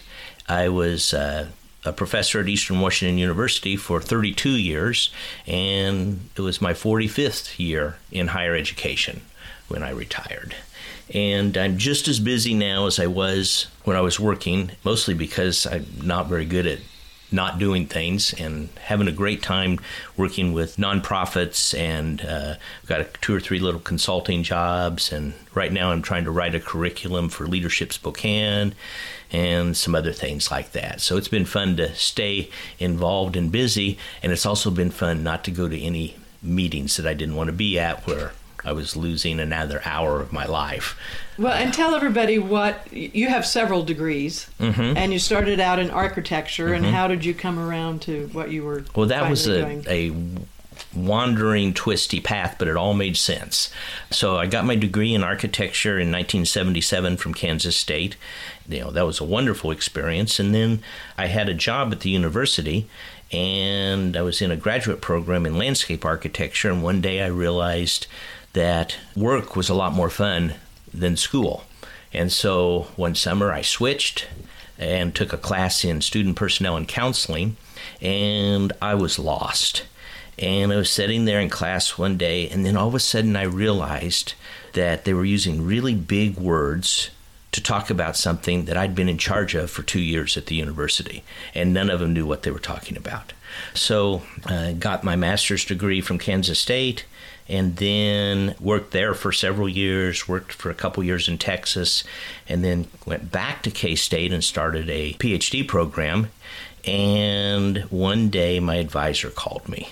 I 0.47 0.69
was 0.69 1.13
uh, 1.13 1.47
a 1.85 1.94
professor 1.94 2.39
at 2.39 2.47
Eastern 2.47 2.80
Washington 2.80 3.18
University 3.18 3.75
for 3.75 4.00
32 4.00 4.50
years, 4.50 5.12
and 5.45 6.30
it 6.35 6.41
was 6.41 6.62
my 6.62 6.74
45th 6.74 7.59
year 7.59 7.97
in 8.12 8.27
higher 8.27 8.56
education 8.56 9.21
when 9.68 9.83
I 9.83 9.89
retired. 9.89 10.56
And 11.13 11.57
I'm 11.57 11.77
just 11.77 12.07
as 12.07 12.19
busy 12.19 12.53
now 12.53 12.85
as 12.88 13.00
I 13.00 13.07
was 13.07 13.67
when 13.83 13.97
I 13.97 14.01
was 14.01 14.19
working, 14.19 14.71
mostly 14.83 15.13
because 15.13 15.65
I'm 15.65 15.85
not 16.03 16.27
very 16.27 16.45
good 16.45 16.67
at 16.67 16.79
not 17.31 17.57
doing 17.57 17.88
things 17.88 18.31
and 18.33 18.69
having 18.79 19.07
a 19.07 19.11
great 19.11 19.41
time 19.41 19.79
working 20.15 20.53
with 20.53 20.77
nonprofits 20.77 21.77
and 21.77 22.23
uh, 22.23 22.55
I've 22.83 22.88
got 22.88 23.01
a, 23.01 23.05
two 23.21 23.35
or 23.35 23.39
three 23.39 23.57
little 23.57 23.79
consulting 23.79 24.44
jobs. 24.44 25.11
And 25.11 25.33
right 25.55 25.73
now 25.73 25.91
i'm 25.91 26.03
trying 26.03 26.25
to 26.25 26.31
write 26.31 26.53
a 26.53 26.59
curriculum 26.59 27.29
for 27.29 27.47
leadership 27.47 27.91
spokane 27.91 28.75
and 29.31 29.75
some 29.75 29.95
other 29.95 30.13
things 30.13 30.51
like 30.51 30.73
that. 30.73 31.01
So 31.01 31.17
it's 31.17 31.27
been 31.27 31.45
fun 31.45 31.75
to 31.77 31.94
stay 31.95 32.51
involved 32.77 33.35
and 33.35 33.51
busy. 33.51 33.97
And 34.21 34.31
it's 34.31 34.45
also 34.45 34.69
been 34.69 34.91
fun 34.91 35.23
not 35.23 35.44
to 35.45 35.51
go 35.51 35.67
to 35.67 35.81
any 35.81 36.15
meetings 36.44 36.97
that 36.97 37.07
i 37.07 37.13
didn't 37.13 37.35
want 37.35 37.47
to 37.47 37.53
be 37.53 37.79
at 37.79 38.06
where 38.06 38.33
i 38.65 38.71
was 38.71 38.95
losing 38.95 39.39
another 39.39 39.81
hour 39.86 40.19
of 40.21 40.31
my 40.33 40.45
life 40.45 40.98
Well, 41.38 41.54
and 41.54 41.74
tell 41.74 41.95
everybody 41.95 42.38
what 42.39 42.92
you 42.94 43.27
have 43.27 43.45
several 43.45 43.83
degrees, 43.83 44.48
Mm-hmm. 44.60 44.98
and 44.98 45.12
you 45.12 45.19
started 45.19 45.60
out 45.60 45.80
in 45.80 45.89
architecture. 45.89 46.74
And 46.74 46.86
how 46.86 47.07
did 47.07 47.25
you 47.25 47.33
come 47.33 47.57
around 47.57 48.01
to 48.04 48.30
what 48.33 48.51
you 48.51 48.63
were? 48.63 48.86
Well, 48.95 49.07
that 49.07 49.30
was 49.30 49.48
a, 49.48 49.62
doing? 49.62 49.86
a 49.88 50.12
wandering, 50.95 51.74
twisty 51.74 52.19
path, 52.19 52.56
but 52.60 52.68
it 52.68 52.75
all 52.77 52.94
made 52.94 53.18
sense. 53.18 53.71
So 54.12 54.38
I 54.38 54.45
got 54.45 54.66
my 54.66 54.75
degree 54.75 55.13
in 55.13 55.24
architecture 55.24 55.94
in 56.00 56.12
1977 56.12 57.18
from 57.18 57.33
Kansas 57.33 57.75
State. 57.75 58.16
You 58.69 58.81
know, 58.81 58.92
that 58.92 59.06
was 59.06 59.19
a 59.19 59.24
wonderful 59.25 59.71
experience. 59.71 60.39
And 60.39 60.54
then 60.54 60.81
I 61.18 61.27
had 61.27 61.50
a 61.50 61.54
job 61.54 61.92
at 61.92 62.01
the 62.01 62.09
university, 62.09 62.88
and 63.31 64.16
I 64.16 64.21
was 64.21 64.42
in 64.42 64.51
a 64.51 64.56
graduate 64.56 65.01
program 65.01 65.45
in 65.45 65.57
landscape 65.57 66.06
architecture. 66.06 66.69
And 66.69 66.83
one 66.83 67.01
day 67.01 67.21
I 67.24 67.27
realized 67.27 68.06
that 68.54 68.98
work 69.16 69.56
was 69.56 69.69
a 69.69 69.74
lot 69.74 69.94
more 69.94 70.10
fun 70.10 70.56
than 70.94 71.18
school. 71.18 71.64
And 72.14 72.31
so 72.31 72.88
one 72.95 73.16
summer 73.16 73.52
I 73.52 73.62
switched 73.62 74.28
and 74.78 75.14
took 75.14 75.33
a 75.33 75.38
class 75.38 75.83
in 75.83 76.02
student 76.02 76.36
personnel 76.36 76.78
and 76.78 76.88
counseling, 76.88 77.57
and 78.02 78.72
I 78.81 78.95
was 78.95 79.19
lost. 79.19 79.83
And 80.40 80.72
I 80.72 80.78
was 80.78 80.90
sitting 80.90 81.26
there 81.26 81.40
in 81.40 81.50
class 81.50 81.98
one 81.98 82.18
day, 82.18 82.50
and 82.50 82.66
then 82.66 82.76
all 82.76 82.88
of 82.88 82.95
a 82.95 83.00
sudden 83.00 83.36
I 83.36 83.44
realized 83.44 84.33
that 84.74 85.06
they 85.06 85.14
were 85.14 85.26
using 85.26 85.66
really 85.66 85.94
big 85.94 86.38
words 86.38 87.12
to 87.54 87.62
talk 87.62 87.90
about 87.90 88.18
something 88.18 88.66
that 88.66 88.78
I'd 88.78 88.95
been 88.95 89.10
in 89.10 89.18
charge 89.18 89.56
of 89.56 89.72
for 89.72 89.83
two 89.83 90.02
years 90.02 90.36
at 90.38 90.48
the 90.48 90.56
university, 90.56 91.24
and 91.56 91.74
none 91.74 91.90
of 91.90 92.00
them 92.00 92.14
knew 92.14 92.26
what 92.26 92.44
they 92.44 92.52
were 92.52 92.60
talking 92.60 92.98
about. 92.98 93.33
So 93.74 94.24
I 94.45 94.74
got 94.74 95.04
my 95.04 95.16
master's 95.16 95.64
degree 95.64 96.02
from 96.02 96.18
Kansas 96.18 96.60
State 96.60 97.06
and 97.48 97.76
then 97.76 98.56
worked 98.60 98.92
there 98.92 99.14
for 99.14 99.31
several 99.31 99.68
years, 99.68 100.28
worked 100.28 100.54
for 100.54 100.69
a 100.69 100.76
couple 100.76 101.04
years 101.04 101.28
in 101.28 101.38
Texas, 101.38 102.04
and 102.48 102.64
then 102.64 102.88
went 103.06 103.31
back 103.31 103.62
to 103.64 103.72
K 103.72 103.95
State 103.95 104.31
and 104.31 104.44
started 104.44 104.90
a 104.90 105.14
PhD 105.14 105.68
program. 105.68 106.30
And 106.86 107.80
one 107.90 108.30
day 108.30 108.60
my 108.60 108.76
advisor 108.76 109.30
called 109.30 109.68
me 109.69 109.90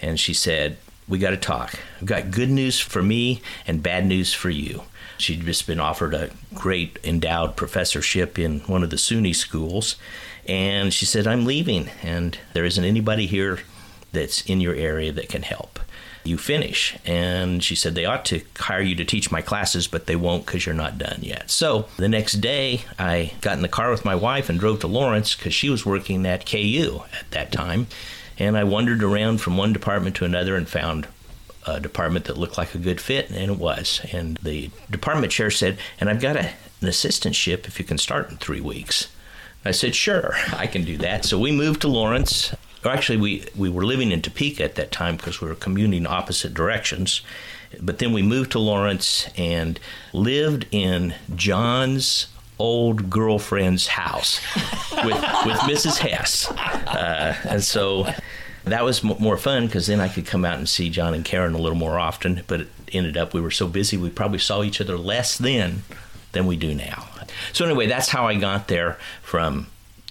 and 0.00 0.18
she 0.18 0.34
said, 0.34 0.76
We 1.08 1.18
got 1.18 1.30
to 1.30 1.36
talk. 1.36 1.74
I've 2.00 2.06
got 2.06 2.30
good 2.30 2.50
news 2.50 2.80
for 2.80 3.02
me 3.02 3.40
and 3.66 3.82
bad 3.82 4.06
news 4.06 4.34
for 4.34 4.50
you. 4.50 4.82
She'd 5.18 5.44
just 5.44 5.66
been 5.66 5.80
offered 5.80 6.14
a 6.14 6.30
great 6.54 6.98
endowed 7.04 7.56
professorship 7.56 8.38
in 8.38 8.60
one 8.60 8.82
of 8.82 8.90
the 8.90 8.96
SUNY 8.96 9.34
schools. 9.34 9.96
And 10.46 10.92
she 10.92 11.04
said, 11.04 11.26
I'm 11.26 11.44
leaving, 11.44 11.90
and 12.02 12.38
there 12.52 12.64
isn't 12.64 12.84
anybody 12.84 13.26
here 13.26 13.60
that's 14.12 14.42
in 14.42 14.60
your 14.60 14.74
area 14.74 15.12
that 15.12 15.28
can 15.28 15.42
help 15.42 15.80
you 16.26 16.36
finish. 16.36 16.96
And 17.04 17.62
she 17.62 17.74
said, 17.74 17.94
They 17.94 18.04
ought 18.04 18.24
to 18.26 18.42
hire 18.56 18.80
you 18.80 18.94
to 18.96 19.04
teach 19.04 19.30
my 19.30 19.42
classes, 19.42 19.86
but 19.86 20.06
they 20.06 20.16
won't 20.16 20.46
because 20.46 20.66
you're 20.66 20.74
not 20.74 20.98
done 20.98 21.18
yet. 21.22 21.50
So 21.50 21.86
the 21.96 22.08
next 22.08 22.34
day, 22.34 22.82
I 22.98 23.32
got 23.40 23.56
in 23.56 23.62
the 23.62 23.68
car 23.68 23.90
with 23.90 24.04
my 24.04 24.14
wife 24.14 24.48
and 24.48 24.58
drove 24.58 24.80
to 24.80 24.86
Lawrence 24.86 25.34
because 25.34 25.54
she 25.54 25.70
was 25.70 25.86
working 25.86 26.26
at 26.26 26.46
KU 26.46 27.02
at 27.18 27.30
that 27.30 27.52
time. 27.52 27.86
And 28.38 28.56
I 28.56 28.64
wandered 28.64 29.02
around 29.02 29.40
from 29.40 29.56
one 29.56 29.72
department 29.72 30.16
to 30.16 30.24
another 30.24 30.56
and 30.56 30.68
found 30.68 31.08
a 31.66 31.80
department 31.80 32.26
that 32.26 32.38
looked 32.38 32.58
like 32.58 32.74
a 32.74 32.78
good 32.78 33.00
fit, 33.00 33.30
and 33.30 33.50
it 33.50 33.58
was. 33.58 34.00
And 34.12 34.36
the 34.38 34.70
department 34.90 35.32
chair 35.32 35.50
said, 35.50 35.78
"And 36.00 36.08
I've 36.08 36.20
got 36.20 36.36
a, 36.36 36.46
an 36.80 36.88
assistantship 36.88 37.66
if 37.66 37.78
you 37.78 37.84
can 37.84 37.98
start 37.98 38.30
in 38.30 38.36
three 38.36 38.60
weeks." 38.60 39.08
I 39.64 39.72
said, 39.72 39.94
"Sure, 39.94 40.34
I 40.52 40.66
can 40.66 40.84
do 40.84 40.96
that." 40.98 41.24
So 41.24 41.38
we 41.38 41.52
moved 41.52 41.82
to 41.82 41.88
Lawrence. 41.88 42.54
Or 42.84 42.90
actually, 42.90 43.18
we 43.18 43.44
we 43.56 43.68
were 43.68 43.84
living 43.84 44.12
in 44.12 44.22
Topeka 44.22 44.62
at 44.62 44.76
that 44.76 44.92
time 44.92 45.16
because 45.16 45.40
we 45.40 45.48
were 45.48 45.54
commuting 45.56 46.06
opposite 46.06 46.54
directions. 46.54 47.20
But 47.80 47.98
then 47.98 48.12
we 48.12 48.22
moved 48.22 48.52
to 48.52 48.58
Lawrence 48.60 49.28
and 49.36 49.80
lived 50.12 50.66
in 50.70 51.14
John's 51.34 52.28
old 52.58 53.10
girlfriend's 53.10 53.88
house 53.88 54.40
with 55.04 55.20
with 55.44 55.58
Mrs. 55.66 55.98
Hess, 55.98 56.50
uh, 56.50 57.36
and 57.44 57.62
so 57.62 58.06
that 58.66 58.84
was 58.84 59.04
m- 59.04 59.16
more 59.18 59.36
fun 59.36 59.66
because 59.66 59.86
then 59.86 60.00
I 60.00 60.08
could 60.08 60.26
come 60.26 60.44
out 60.44 60.58
and 60.58 60.68
see 60.68 60.90
John 60.90 61.14
and 61.14 61.24
Karen 61.24 61.54
a 61.54 61.58
little 61.58 61.78
more 61.78 61.98
often. 61.98 62.42
But 62.46 62.62
it 62.62 62.68
ended 62.92 63.16
up 63.16 63.32
we 63.32 63.40
were 63.40 63.50
so 63.50 63.66
busy 63.66 63.96
we 63.96 64.10
probably 64.10 64.38
saw 64.38 64.62
each 64.62 64.80
other 64.80 64.98
less 64.98 65.38
then 65.38 65.82
than 66.32 66.46
we 66.46 66.56
do 66.56 66.74
now. 66.74 67.08
So 67.52 67.64
anyway, 67.64 67.86
that's 67.86 68.08
how 68.08 68.26
I 68.26 68.34
got 68.34 68.68
there 68.68 68.98
from 69.22 69.68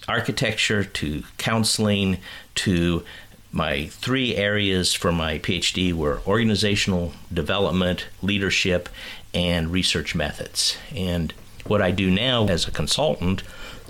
architecture 0.08 0.84
to 0.84 1.22
counseling 1.38 2.18
to 2.56 3.04
my 3.52 3.86
three 3.86 4.36
areas 4.36 4.92
for 4.92 5.12
my 5.12 5.38
PhD 5.38 5.92
were 5.92 6.20
organizational 6.26 7.12
development, 7.32 8.06
leadership, 8.22 8.88
and 9.32 9.70
research 9.70 10.14
methods. 10.14 10.76
And 10.94 11.32
what 11.64 11.82
I 11.82 11.90
do 11.90 12.10
now 12.10 12.46
as 12.48 12.66
a 12.66 12.70
consultant 12.70 13.42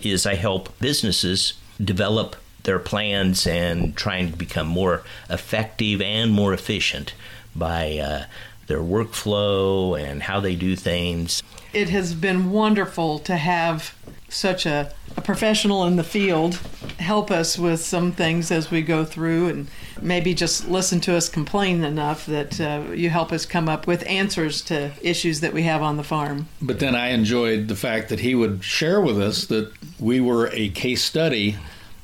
is 0.02 0.26
I 0.26 0.34
help 0.34 0.78
businesses 0.78 1.54
develop 1.82 2.36
their 2.66 2.78
plans 2.78 3.46
and 3.46 3.96
trying 3.96 4.30
to 4.30 4.36
become 4.36 4.66
more 4.66 5.02
effective 5.30 6.02
and 6.02 6.30
more 6.30 6.52
efficient 6.52 7.14
by 7.54 7.96
uh, 7.96 8.24
their 8.66 8.80
workflow 8.80 9.98
and 9.98 10.24
how 10.24 10.40
they 10.40 10.54
do 10.54 10.76
things. 10.76 11.42
It 11.72 11.88
has 11.88 12.14
been 12.14 12.50
wonderful 12.50 13.18
to 13.20 13.36
have 13.36 13.94
such 14.28 14.66
a, 14.66 14.92
a 15.16 15.20
professional 15.20 15.84
in 15.84 15.96
the 15.96 16.04
field 16.04 16.58
help 16.98 17.30
us 17.30 17.58
with 17.58 17.80
some 17.80 18.10
things 18.10 18.50
as 18.50 18.70
we 18.70 18.82
go 18.82 19.04
through 19.04 19.48
and 19.48 19.68
maybe 20.00 20.34
just 20.34 20.68
listen 20.68 21.00
to 21.00 21.14
us 21.14 21.28
complain 21.28 21.84
enough 21.84 22.26
that 22.26 22.60
uh, 22.60 22.82
you 22.92 23.10
help 23.10 23.32
us 23.32 23.46
come 23.46 23.68
up 23.68 23.86
with 23.86 24.04
answers 24.06 24.60
to 24.62 24.90
issues 25.02 25.40
that 25.40 25.52
we 25.52 25.62
have 25.62 25.82
on 25.82 25.96
the 25.96 26.02
farm. 26.02 26.48
But 26.60 26.80
then 26.80 26.94
I 26.94 27.08
enjoyed 27.08 27.68
the 27.68 27.76
fact 27.76 28.08
that 28.08 28.20
he 28.20 28.34
would 28.34 28.64
share 28.64 29.00
with 29.00 29.20
us 29.20 29.46
that 29.46 29.72
we 30.00 30.20
were 30.20 30.48
a 30.52 30.70
case 30.70 31.04
study 31.04 31.56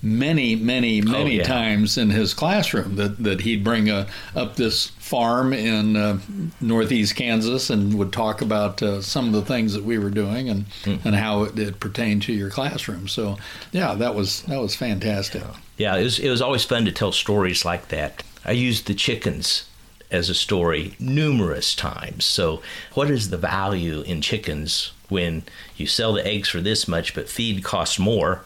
many, 0.03 0.57
many, 0.57 1.01
many 1.01 1.37
yeah. 1.37 1.45
times 1.45 1.97
in 1.97 2.11
his 2.11 2.35
classroom. 2.35 2.97
That 2.97 3.23
that 3.23 3.43
he'd 3.43 3.65
bring 3.65 3.89
a, 3.89 4.07
up 4.35 4.57
this 4.57 4.89
farm 4.99 5.53
in 5.53 5.97
uh, 5.97 6.19
northeast 6.61 7.17
Kansas 7.17 7.71
and 7.71 7.95
would 7.99 8.13
talk 8.13 8.43
about 8.43 8.83
uh, 8.83 9.01
some 9.01 9.27
of 9.27 9.33
the 9.33 9.43
things 9.43 9.75
that 9.75 9.85
we 9.85 9.99
were 9.99 10.11
doing 10.11 10.49
and 10.49 10.67
and 10.85 11.15
how 11.15 11.45
it, 11.45 11.59
it 11.59 11.81
pertained 11.81 12.23
to 12.23 12.33
your 12.33 12.51
classroom. 12.51 13.09
So 13.09 13.39
yeah, 13.71 13.95
that 13.95 14.15
was 14.15 14.43
that 14.43 14.61
was 14.61 14.75
fantastic. 14.75 15.43
Yeah, 15.77 15.97
it 15.97 16.05
was, 16.05 16.19
it 16.19 16.29
was 16.29 16.43
always 16.43 16.65
fun 16.65 16.85
to 16.85 16.93
tell 16.93 17.13
stories 17.13 17.65
like 17.65 17.89
that. 17.89 18.23
I 18.45 18.53
used 18.53 18.87
the 18.87 18.95
chickens 18.95 19.69
as 20.13 20.29
a 20.29 20.35
story 20.35 20.95
numerous 21.01 21.75
times. 21.75 22.25
So, 22.25 22.63
what 22.95 23.11
is 23.11 23.31
the 23.31 23.39
value 23.39 24.03
in 24.03 24.21
chickens 24.21 24.93
when 25.09 25.43
you 25.77 25.87
sell 25.87 26.13
the 26.13 26.27
eggs 26.27 26.49
for 26.49 26.61
this 26.61 26.87
much, 26.87 27.15
but 27.15 27.29
feed 27.29 27.65
costs 27.65 27.99
more? 27.99 28.43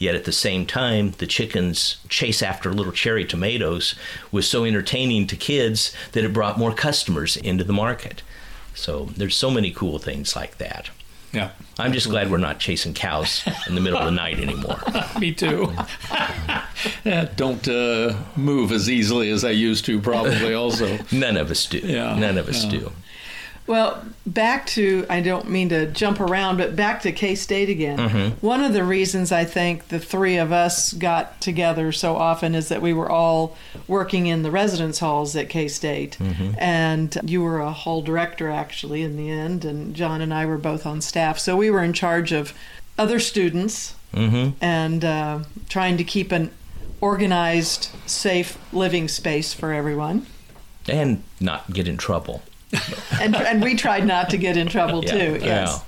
Yet 0.00 0.14
at 0.14 0.24
the 0.24 0.32
same 0.32 0.64
time, 0.64 1.12
the 1.18 1.26
chickens 1.26 1.98
chase 2.08 2.42
after 2.42 2.72
little 2.72 2.90
cherry 2.90 3.24
tomatoes 3.24 3.94
was 4.32 4.48
so 4.48 4.64
entertaining 4.64 5.26
to 5.26 5.36
kids 5.36 5.94
that 6.12 6.24
it 6.24 6.32
brought 6.32 6.58
more 6.58 6.72
customers 6.72 7.36
into 7.36 7.64
the 7.64 7.74
market. 7.74 8.22
So, 8.74 9.10
there's 9.14 9.36
so 9.36 9.50
many 9.50 9.70
cool 9.70 9.98
things 9.98 10.34
like 10.34 10.56
that. 10.56 10.88
Yeah, 11.32 11.50
I'm 11.78 11.92
just 11.92 12.08
glad 12.08 12.30
we're 12.30 12.38
not 12.38 12.58
chasing 12.58 12.94
cows 12.94 13.46
in 13.68 13.74
the 13.74 13.80
middle 13.80 13.98
of 13.98 14.06
the 14.06 14.10
night 14.10 14.40
anymore. 14.40 14.80
me 15.20 15.32
too. 15.32 15.72
Yeah, 17.04 17.28
Don't 17.36 17.68
uh, 17.68 18.14
move 18.36 18.72
as 18.72 18.88
easily 18.88 19.30
as 19.30 19.44
I 19.44 19.50
used 19.50 19.84
to. 19.84 20.00
Probably 20.00 20.54
also. 20.54 20.98
None 21.12 21.36
of 21.36 21.50
us 21.50 21.66
do. 21.66 21.78
Yeah, 21.78 22.18
None 22.18 22.38
of 22.38 22.48
us 22.48 22.64
yeah. 22.64 22.70
do. 22.70 22.92
Well, 23.66 24.04
back 24.26 24.66
to, 24.68 25.06
I 25.08 25.20
don't 25.20 25.48
mean 25.48 25.68
to 25.68 25.86
jump 25.86 26.18
around, 26.18 26.56
but 26.56 26.74
back 26.74 27.02
to 27.02 27.12
K 27.12 27.36
State 27.36 27.68
again. 27.68 28.32
One 28.40 28.64
of 28.64 28.72
the 28.72 28.82
reasons 28.82 29.30
I 29.30 29.44
think 29.44 29.88
the 29.88 30.00
three 30.00 30.36
of 30.38 30.50
us 30.50 30.92
got 30.92 31.40
together 31.40 31.92
so 31.92 32.16
often 32.16 32.56
is 32.56 32.68
that 32.68 32.82
we 32.82 32.92
were 32.92 33.08
all 33.08 33.56
working 33.86 34.26
in 34.26 34.42
the 34.42 34.50
residence 34.50 34.98
halls 34.98 35.36
at 35.36 35.48
K 35.48 35.68
State. 35.68 36.18
And 36.58 37.16
you 37.24 37.42
were 37.42 37.60
a 37.60 37.72
hall 37.72 38.02
director, 38.02 38.50
actually, 38.50 39.02
in 39.02 39.16
the 39.16 39.30
end, 39.30 39.64
and 39.64 39.94
John 39.94 40.20
and 40.20 40.34
I 40.34 40.46
were 40.46 40.58
both 40.58 40.84
on 40.84 41.00
staff. 41.00 41.38
So 41.38 41.56
we 41.56 41.70
were 41.70 41.84
in 41.84 41.92
charge 41.92 42.32
of 42.32 42.52
other 42.98 43.20
students 43.20 43.94
Mm-hmm. 44.12 44.56
and 44.60 45.04
uh, 45.04 45.44
trying 45.68 45.96
to 45.96 46.02
keep 46.02 46.32
an 46.32 46.50
organized, 47.00 47.90
safe 48.06 48.58
living 48.72 49.06
space 49.06 49.54
for 49.54 49.72
everyone. 49.72 50.26
And 50.88 51.22
not 51.38 51.72
get 51.72 51.86
in 51.86 51.96
trouble. 51.96 52.42
And, 53.20 53.36
and 53.36 53.62
we 53.62 53.74
tried 53.76 54.06
not 54.06 54.30
to 54.30 54.38
get 54.38 54.56
in 54.56 54.66
trouble 54.66 55.04
Yeah, 55.04 55.10
too. 55.12 55.38
Yes. 55.44 55.84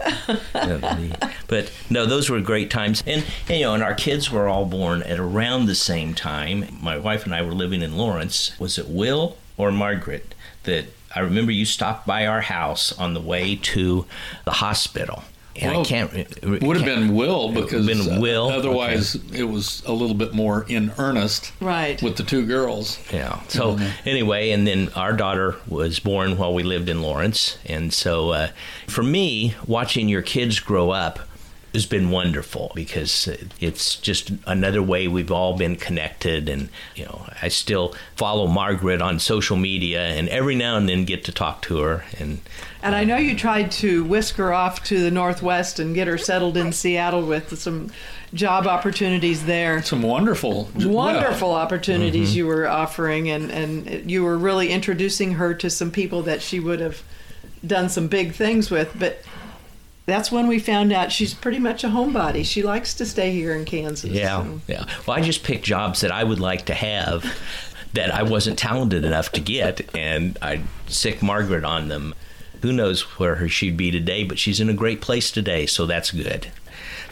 but 1.46 1.72
no, 1.88 2.04
those 2.04 2.28
were 2.28 2.40
great 2.40 2.70
times, 2.70 3.02
and, 3.06 3.24
and 3.48 3.58
you 3.58 3.64
know, 3.64 3.72
and 3.74 3.82
our 3.82 3.94
kids 3.94 4.30
were 4.30 4.48
all 4.48 4.66
born 4.66 5.02
at 5.04 5.18
around 5.18 5.64
the 5.64 5.74
same 5.74 6.12
time. 6.12 6.66
My 6.82 6.98
wife 6.98 7.24
and 7.24 7.34
I 7.34 7.40
were 7.40 7.54
living 7.54 7.80
in 7.80 7.96
Lawrence. 7.96 8.58
Was 8.60 8.76
it 8.76 8.88
Will 8.88 9.38
or 9.56 9.72
Margaret 9.72 10.34
that 10.64 10.86
I 11.14 11.20
remember 11.20 11.52
you 11.52 11.64
stopped 11.64 12.06
by 12.06 12.26
our 12.26 12.42
house 12.42 12.92
on 12.98 13.14
the 13.14 13.20
way 13.20 13.56
to 13.56 14.04
the 14.44 14.50
hospital? 14.52 15.22
And 15.54 15.70
Well, 15.72 15.80
I 15.82 15.84
can't. 15.84 16.12
It 16.14 16.62
Would 16.62 16.76
have 16.78 16.86
been 16.86 17.14
Will 17.14 17.50
It 17.50 17.54
would've 17.54 17.64
because 17.70 17.86
been 17.86 18.16
uh, 18.16 18.20
Will, 18.20 18.48
otherwise 18.48 19.16
it 19.34 19.44
was 19.44 19.82
a 19.86 19.92
little 19.92 20.14
bit 20.14 20.32
more 20.32 20.64
in 20.68 20.92
earnest 20.98 21.52
Right. 21.60 22.00
with 22.02 22.16
the 22.16 22.22
two 22.22 22.46
girls. 22.46 22.98
Yeah. 23.12 23.40
So 23.48 23.78
anyway, 24.06 24.50
and 24.50 24.66
then 24.66 24.88
our 24.96 25.12
daughter 25.12 25.56
was 25.68 25.98
born 25.98 26.38
while 26.38 26.54
we 26.54 26.62
lived 26.62 26.88
in 26.88 27.02
Lawrence, 27.02 27.58
and 27.66 27.92
so 27.92 28.30
uh, 28.30 28.48
for 28.88 29.02
me, 29.02 29.54
watching 29.66 30.08
your 30.08 30.22
kids 30.22 30.58
grow 30.58 30.90
up 30.90 31.18
has 31.72 31.86
been 31.86 32.10
wonderful 32.10 32.70
because 32.74 33.28
it's 33.60 33.96
just 33.96 34.30
another 34.46 34.82
way 34.82 35.08
we've 35.08 35.32
all 35.32 35.56
been 35.56 35.76
connected, 35.76 36.48
and 36.48 36.68
you 36.94 37.04
know, 37.04 37.26
I 37.40 37.48
still 37.48 37.94
follow 38.14 38.46
Margaret 38.46 39.00
on 39.00 39.18
social 39.18 39.56
media, 39.56 40.02
and 40.02 40.28
every 40.28 40.54
now 40.54 40.76
and 40.76 40.88
then 40.88 41.04
get 41.04 41.24
to 41.24 41.32
talk 41.32 41.62
to 41.62 41.78
her, 41.78 42.04
and 42.18 42.40
And 42.82 42.94
I 42.94 43.02
uh, 43.02 43.04
know 43.04 43.16
you 43.16 43.36
tried 43.36 43.70
to 43.72 44.04
whisk 44.04 44.36
her 44.36 44.52
off 44.52 44.84
to 44.84 45.00
the 45.00 45.10
Northwest 45.10 45.78
and 45.78 45.94
get 45.94 46.08
her 46.08 46.18
settled 46.18 46.56
in 46.56 46.72
Seattle 46.72 47.26
with 47.26 47.58
some 47.58 47.90
job 48.34 48.66
opportunities 48.66 49.44
there. 49.44 49.82
Some 49.82 50.02
wonderful, 50.02 50.68
Wonderful 50.74 51.50
well, 51.50 51.58
opportunities 51.58 52.30
mm-hmm. 52.30 52.38
you 52.38 52.46
were 52.46 52.68
offering, 52.68 53.30
and, 53.30 53.50
and 53.50 54.10
you 54.10 54.24
were 54.24 54.36
really 54.36 54.70
introducing 54.70 55.34
her 55.34 55.54
to 55.54 55.70
some 55.70 55.90
people 55.90 56.22
that 56.22 56.42
she 56.42 56.60
would 56.60 56.80
have 56.80 57.02
done 57.66 57.88
some 57.88 58.08
big 58.08 58.34
things 58.34 58.70
with. 58.70 58.94
But 58.98 59.22
that's 60.06 60.32
when 60.32 60.48
we 60.48 60.58
found 60.58 60.92
out 60.92 61.12
she's 61.12 61.34
pretty 61.34 61.58
much 61.58 61.84
a 61.84 61.88
homebody. 61.88 62.44
She 62.44 62.62
likes 62.62 62.94
to 62.94 63.06
stay 63.06 63.32
here 63.32 63.54
in 63.54 63.64
Kansas. 63.64 64.10
Yeah, 64.10 64.42
so. 64.42 64.60
yeah. 64.66 64.84
Well, 65.06 65.16
I 65.16 65.20
just 65.20 65.44
picked 65.44 65.64
jobs 65.64 66.00
that 66.00 66.10
I 66.10 66.24
would 66.24 66.40
like 66.40 66.66
to 66.66 66.74
have 66.74 67.24
that 67.92 68.12
I 68.12 68.22
wasn't 68.22 68.58
talented 68.58 69.04
enough 69.04 69.30
to 69.32 69.40
get, 69.40 69.94
and 69.94 70.38
I 70.40 70.62
sick 70.86 71.22
Margaret 71.22 71.64
on 71.64 71.88
them. 71.88 72.14
Who 72.62 72.72
knows 72.72 73.02
where 73.18 73.48
she'd 73.48 73.76
be 73.76 73.90
today, 73.90 74.24
but 74.24 74.38
she's 74.38 74.60
in 74.60 74.70
a 74.70 74.74
great 74.74 75.00
place 75.00 75.30
today, 75.30 75.66
so 75.66 75.84
that's 75.84 76.10
good. 76.10 76.50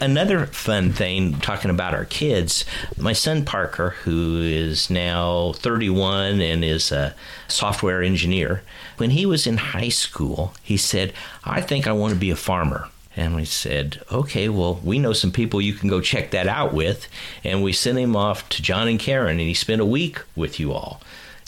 Another 0.01 0.47
fun 0.47 0.93
thing, 0.93 1.39
talking 1.41 1.71
about 1.71 1.93
our 1.93 2.07
kids, 2.07 2.65
my 2.97 3.13
son 3.13 3.45
Parker, 3.45 3.91
who 4.05 4.41
is 4.41 4.89
now 4.89 5.53
31 5.57 6.41
and 6.41 6.65
is 6.65 6.91
a 6.91 7.15
software 7.49 8.03
engineer, 8.03 8.63
when 8.97 9.11
he 9.11 9.27
was 9.27 9.47
in 9.47 9.59
high 9.59 9.91
school, 9.91 10.55
he 10.63 10.79
said, 10.79 11.13
I 11.45 11.61
think 11.61 11.87
I 11.87 11.93
want 11.93 12.15
to 12.15 12.19
be 12.19 12.31
a 12.31 12.37
farmer. 12.37 12.89
And 13.15 13.35
we 13.35 13.45
said, 13.45 14.03
okay, 14.11 14.49
well, 14.49 14.81
we 14.83 14.99
know 14.99 15.13
some 15.13 15.33
people 15.33 15.61
you 15.61 15.75
can 15.75 15.91
go 15.91 16.01
check 16.01 16.31
that 16.31 16.47
out 16.47 16.73
with. 16.73 17.07
And 17.45 17.63
we 17.63 17.75
sent 17.75 17.99
him 17.99 18.17
off 18.17 18.49
to 18.51 18.63
John 18.63 18.89
and 18.89 18.99
Karen, 18.99 19.39
and 19.39 19.41
he 19.41 19.55
spent 19.55 19.83
a 19.83 19.87
week 19.87 20.21
with 20.35 20.59
you 20.59 20.73
all. 20.73 21.03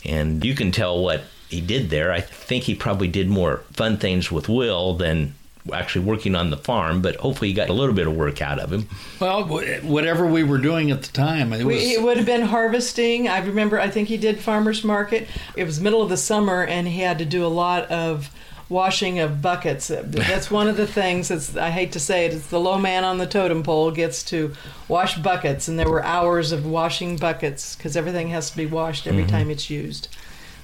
And 0.05 0.45
you 0.45 0.53
can 0.53 0.71
tell 0.71 1.01
what 1.01 1.21
he 1.49 1.59
did 1.59 1.89
there. 1.89 2.11
I 2.11 2.21
think 2.21 2.65
he 2.65 2.75
probably 2.75 3.07
did 3.07 3.29
more 3.29 3.63
fun 3.71 3.97
things 3.97 4.31
with 4.31 4.47
Will 4.47 4.93
than 4.93 5.33
actually 5.71 6.05
working 6.05 6.35
on 6.35 6.49
the 6.49 6.57
farm, 6.57 7.01
but 7.01 7.15
hopefully 7.17 7.49
he 7.49 7.53
got 7.53 7.69
a 7.69 7.73
little 7.73 7.95
bit 7.95 8.07
of 8.07 8.15
work 8.15 8.41
out 8.41 8.59
of 8.59 8.71
him. 8.71 8.87
Well, 9.19 9.45
whatever 9.45 10.27
we 10.27 10.43
were 10.43 10.57
doing 10.57 10.91
at 10.91 11.03
the 11.03 11.11
time, 11.11 11.53
it 11.53 11.63
was. 11.63 11.81
it 11.81 12.01
would 12.01 12.17
have 12.17 12.25
been 12.25 12.41
harvesting. 12.41 13.27
I 13.29 13.39
remember, 13.39 13.79
I 13.79 13.89
think 13.89 14.09
he 14.09 14.17
did 14.17 14.39
farmer's 14.39 14.83
market. 14.83 15.27
It 15.55 15.63
was 15.63 15.79
middle 15.79 16.01
of 16.01 16.09
the 16.09 16.17
summer, 16.17 16.63
and 16.63 16.87
he 16.87 16.99
had 16.99 17.19
to 17.19 17.25
do 17.25 17.45
a 17.45 17.47
lot 17.47 17.89
of 17.89 18.29
washing 18.69 19.19
of 19.19 19.41
buckets. 19.41 19.87
That's 19.87 20.49
one 20.49 20.67
of 20.67 20.77
the 20.77 20.87
things 20.87 21.27
that's, 21.27 21.55
I 21.55 21.69
hate 21.69 21.91
to 21.93 21.99
say 21.99 22.25
it, 22.25 22.33
it's 22.33 22.47
the 22.47 22.59
low 22.59 22.77
man 22.77 23.03
on 23.03 23.17
the 23.17 23.27
totem 23.27 23.63
pole 23.63 23.91
gets 23.91 24.23
to 24.25 24.53
wash 24.87 25.17
buckets, 25.17 25.67
and 25.67 25.77
there 25.79 25.89
were 25.89 26.03
hours 26.03 26.51
of 26.51 26.65
washing 26.65 27.17
buckets 27.17 27.75
because 27.75 27.95
everything 27.95 28.29
has 28.29 28.49
to 28.51 28.57
be 28.57 28.65
washed 28.65 29.07
every 29.07 29.23
mm-hmm. 29.23 29.31
time 29.31 29.49
it's 29.49 29.69
used. 29.69 30.07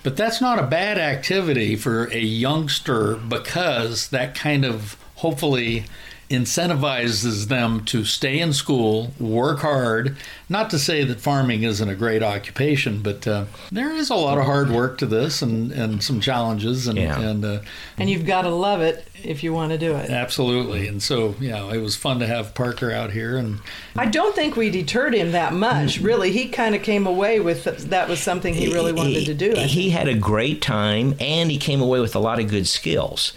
But 0.01 0.15
that's 0.15 0.39
not 0.39 0.59
a 0.59 0.67
bad 0.67 0.97
activity 0.97 1.75
for 1.75 2.05
a 2.05 2.19
youngster 2.19 3.15
because 3.15 4.09
that 4.09 4.33
kind 4.33 4.63
of 4.63 4.97
hopefully 5.15 5.85
incentivizes 6.29 7.47
them 7.47 7.83
to 7.85 8.05
stay 8.05 8.39
in 8.39 8.53
school, 8.53 9.11
work 9.19 9.59
hard. 9.59 10.15
Not 10.47 10.69
to 10.71 10.79
say 10.79 11.03
that 11.03 11.19
farming 11.19 11.63
isn't 11.63 11.89
a 11.89 11.95
great 11.95 12.21
occupation, 12.21 13.01
but 13.01 13.27
uh, 13.27 13.45
there 13.71 13.91
is 13.91 14.09
a 14.09 14.15
lot 14.15 14.37
of 14.37 14.45
hard 14.45 14.69
work 14.69 14.97
to 14.99 15.05
this 15.05 15.41
and, 15.41 15.71
and 15.71 16.03
some 16.03 16.21
challenges. 16.21 16.87
And, 16.87 16.97
Yeah. 16.97 17.19
and 17.19 17.43
uh, 17.45 17.59
And 17.97 18.09
you've 18.09 18.25
got 18.25 18.43
to 18.43 18.49
love 18.49 18.81
it 18.81 19.07
if 19.23 19.43
you 19.43 19.53
want 19.53 19.71
to 19.71 19.77
do 19.77 19.95
it. 19.95 20.09
absolutely. 20.09 20.87
And 20.87 21.01
so, 21.01 21.35
yeah, 21.39 21.71
it 21.73 21.79
was 21.79 21.95
fun 21.95 22.19
to 22.19 22.27
have 22.27 22.53
Parker 22.53 22.91
out 22.91 23.11
here. 23.11 23.35
And 23.37 23.59
I 23.95 24.05
don't 24.05 24.35
think 24.35 24.55
we 24.55 24.69
deterred 24.69 25.13
him 25.15 25.31
that 25.31 25.53
much. 25.53 25.99
Really, 25.99 26.31
he 26.31 26.47
kind 26.49 26.75
of 26.75 26.83
came 26.83 27.07
away 27.07 27.39
with 27.39 27.63
that 27.89 28.07
was 28.07 28.19
something 28.21 28.53
he 28.53 28.71
really 28.71 28.93
wanted 28.93 29.25
to 29.25 29.33
do. 29.33 29.55
He 29.55 29.89
had 29.89 30.07
a 30.07 30.15
great 30.15 30.61
time, 30.61 31.15
and 31.19 31.49
he 31.51 31.57
came 31.57 31.81
away 31.81 31.99
with 31.99 32.15
a 32.15 32.19
lot 32.19 32.39
of 32.39 32.47
good 32.49 32.67
skills. 32.67 33.33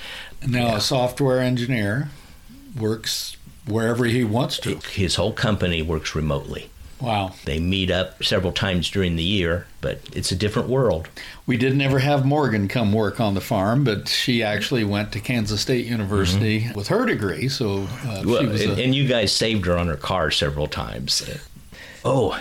now 0.46 0.76
a 0.76 0.80
software 0.80 1.40
engineer 1.40 2.10
works 2.78 3.36
wherever 3.66 4.04
he 4.04 4.24
wants 4.24 4.58
to. 4.60 4.76
His 4.90 5.16
whole 5.16 5.32
company 5.32 5.82
works 5.82 6.14
remotely. 6.14 6.68
Wow. 7.00 7.32
They 7.46 7.58
meet 7.58 7.90
up 7.90 8.22
several 8.22 8.52
times 8.52 8.88
during 8.88 9.16
the 9.16 9.24
year, 9.24 9.66
but 9.80 9.98
it's 10.12 10.30
a 10.30 10.36
different 10.36 10.68
world. 10.68 11.08
We 11.46 11.56
didn't 11.56 11.80
ever 11.80 11.98
have 11.98 12.24
Morgan 12.24 12.68
come 12.68 12.92
work 12.92 13.18
on 13.18 13.34
the 13.34 13.40
farm, 13.40 13.82
but 13.82 14.06
she 14.06 14.42
actually 14.44 14.84
went 14.84 15.10
to 15.12 15.20
Kansas 15.20 15.60
State 15.60 15.86
University 15.86 16.70
with 16.76 16.88
her 16.88 17.04
degree. 17.04 17.48
So 17.48 17.82
uh, 17.82 18.22
Mm-hmm. 18.22 18.30
Well, 18.30 18.40
she 18.40 18.46
was 18.46 18.62
and, 18.62 18.78
a, 18.78 18.84
and 18.84 18.94
you 18.94 19.08
guys 19.08 19.32
saved 19.32 19.66
her 19.66 19.76
on 19.76 19.88
her 19.88 19.96
car 19.96 20.30
several 20.30 20.68
times. 20.68 21.28
Oh, 22.04 22.40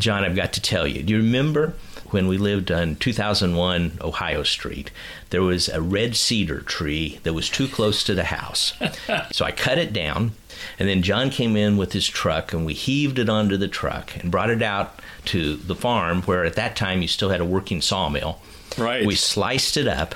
John, 0.00 0.24
I've 0.24 0.36
got 0.36 0.52
to 0.54 0.60
tell 0.60 0.86
you. 0.86 1.02
Do 1.02 1.12
you 1.12 1.18
remember 1.18 1.74
when 2.10 2.26
we 2.26 2.38
lived 2.38 2.70
on 2.70 2.96
2001 2.96 3.98
Ohio 4.00 4.42
Street? 4.42 4.90
There 5.30 5.42
was 5.42 5.68
a 5.68 5.80
red 5.80 6.16
cedar 6.16 6.60
tree 6.60 7.20
that 7.22 7.34
was 7.34 7.48
too 7.48 7.68
close 7.68 8.02
to 8.04 8.14
the 8.14 8.24
house. 8.24 8.72
so 9.32 9.44
I 9.44 9.52
cut 9.52 9.78
it 9.78 9.92
down, 9.92 10.32
and 10.78 10.88
then 10.88 11.02
John 11.02 11.30
came 11.30 11.56
in 11.56 11.76
with 11.76 11.92
his 11.92 12.08
truck, 12.08 12.52
and 12.52 12.64
we 12.66 12.74
heaved 12.74 13.18
it 13.18 13.28
onto 13.28 13.56
the 13.56 13.68
truck 13.68 14.16
and 14.16 14.30
brought 14.30 14.50
it 14.50 14.62
out 14.62 15.00
to 15.26 15.56
the 15.56 15.76
farm, 15.76 16.22
where 16.22 16.44
at 16.44 16.54
that 16.54 16.76
time 16.76 17.02
you 17.02 17.08
still 17.08 17.30
had 17.30 17.40
a 17.40 17.44
working 17.44 17.80
sawmill. 17.80 18.40
Right. 18.78 19.06
We 19.06 19.14
sliced 19.14 19.76
it 19.76 19.86
up. 19.86 20.14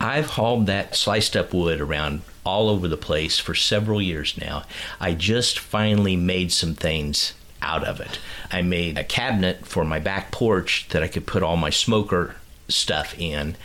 I've 0.00 0.30
hauled 0.30 0.66
that 0.66 0.96
sliced 0.96 1.36
up 1.36 1.54
wood 1.54 1.80
around 1.80 2.22
all 2.44 2.68
over 2.68 2.88
the 2.88 2.96
place 2.96 3.38
for 3.38 3.54
several 3.54 4.02
years 4.02 4.36
now. 4.38 4.64
I 5.00 5.14
just 5.14 5.58
finally 5.58 6.16
made 6.16 6.52
some 6.52 6.74
things 6.74 7.32
out 7.64 7.84
of 7.84 8.00
it. 8.00 8.18
I 8.52 8.62
made 8.62 8.98
a 8.98 9.04
cabinet 9.04 9.66
for 9.66 9.84
my 9.84 9.98
back 9.98 10.30
porch 10.30 10.86
that 10.90 11.02
I 11.02 11.08
could 11.08 11.26
put 11.26 11.42
all 11.42 11.56
my 11.56 11.70
smoker 11.70 12.36
stuff 12.68 13.18
in, 13.18 13.56